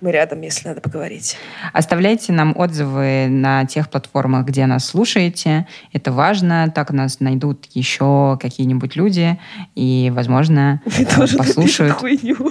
[0.00, 1.36] мы рядом, если надо поговорить.
[1.72, 5.66] Оставляйте нам отзывы на тех платформах, где нас слушаете.
[5.92, 6.70] Это важно.
[6.74, 9.38] Так нас найдут еще какие-нибудь люди
[9.74, 12.02] и, возможно, Вы э, тоже послушают.
[12.02, 12.50] напишите хуйню.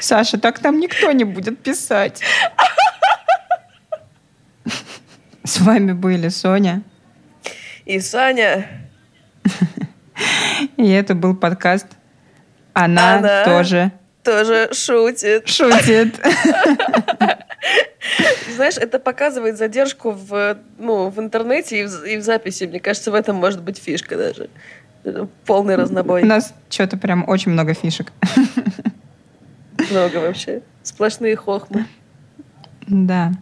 [0.00, 2.22] Саша, так там никто не будет писать.
[5.52, 6.82] С вами были Соня.
[7.84, 8.66] И Саня,
[10.78, 11.88] И это был подкаст
[12.72, 13.44] «Она, Она.
[13.44, 13.92] тоже
[14.24, 15.46] тоже шутит.
[15.46, 16.18] шутит».
[18.56, 22.64] Знаешь, это показывает задержку в, ну, в интернете и в, и в записи.
[22.64, 24.48] Мне кажется, в этом может быть фишка даже.
[25.44, 26.22] Полный разнобой.
[26.22, 28.10] У нас что-то прям очень много фишек.
[29.90, 30.62] Много вообще.
[30.82, 31.84] Сплошные хохмы.
[32.86, 33.32] Да.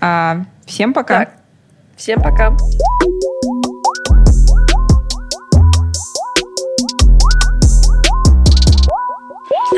[0.00, 1.20] А, Всем пока.
[1.20, 1.34] Так.
[1.96, 2.54] Всем пока.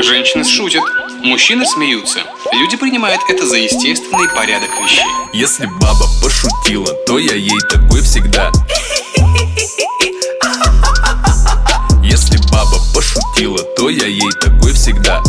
[0.02, 0.82] Женщины шутят,
[1.22, 2.20] мужчины смеются.
[2.52, 5.04] Люди принимают это за естественный порядок вещей.
[5.34, 8.50] Если баба пошутила, то я ей такой всегда.
[12.02, 15.22] Если баба пошутила, то я ей такой всегда.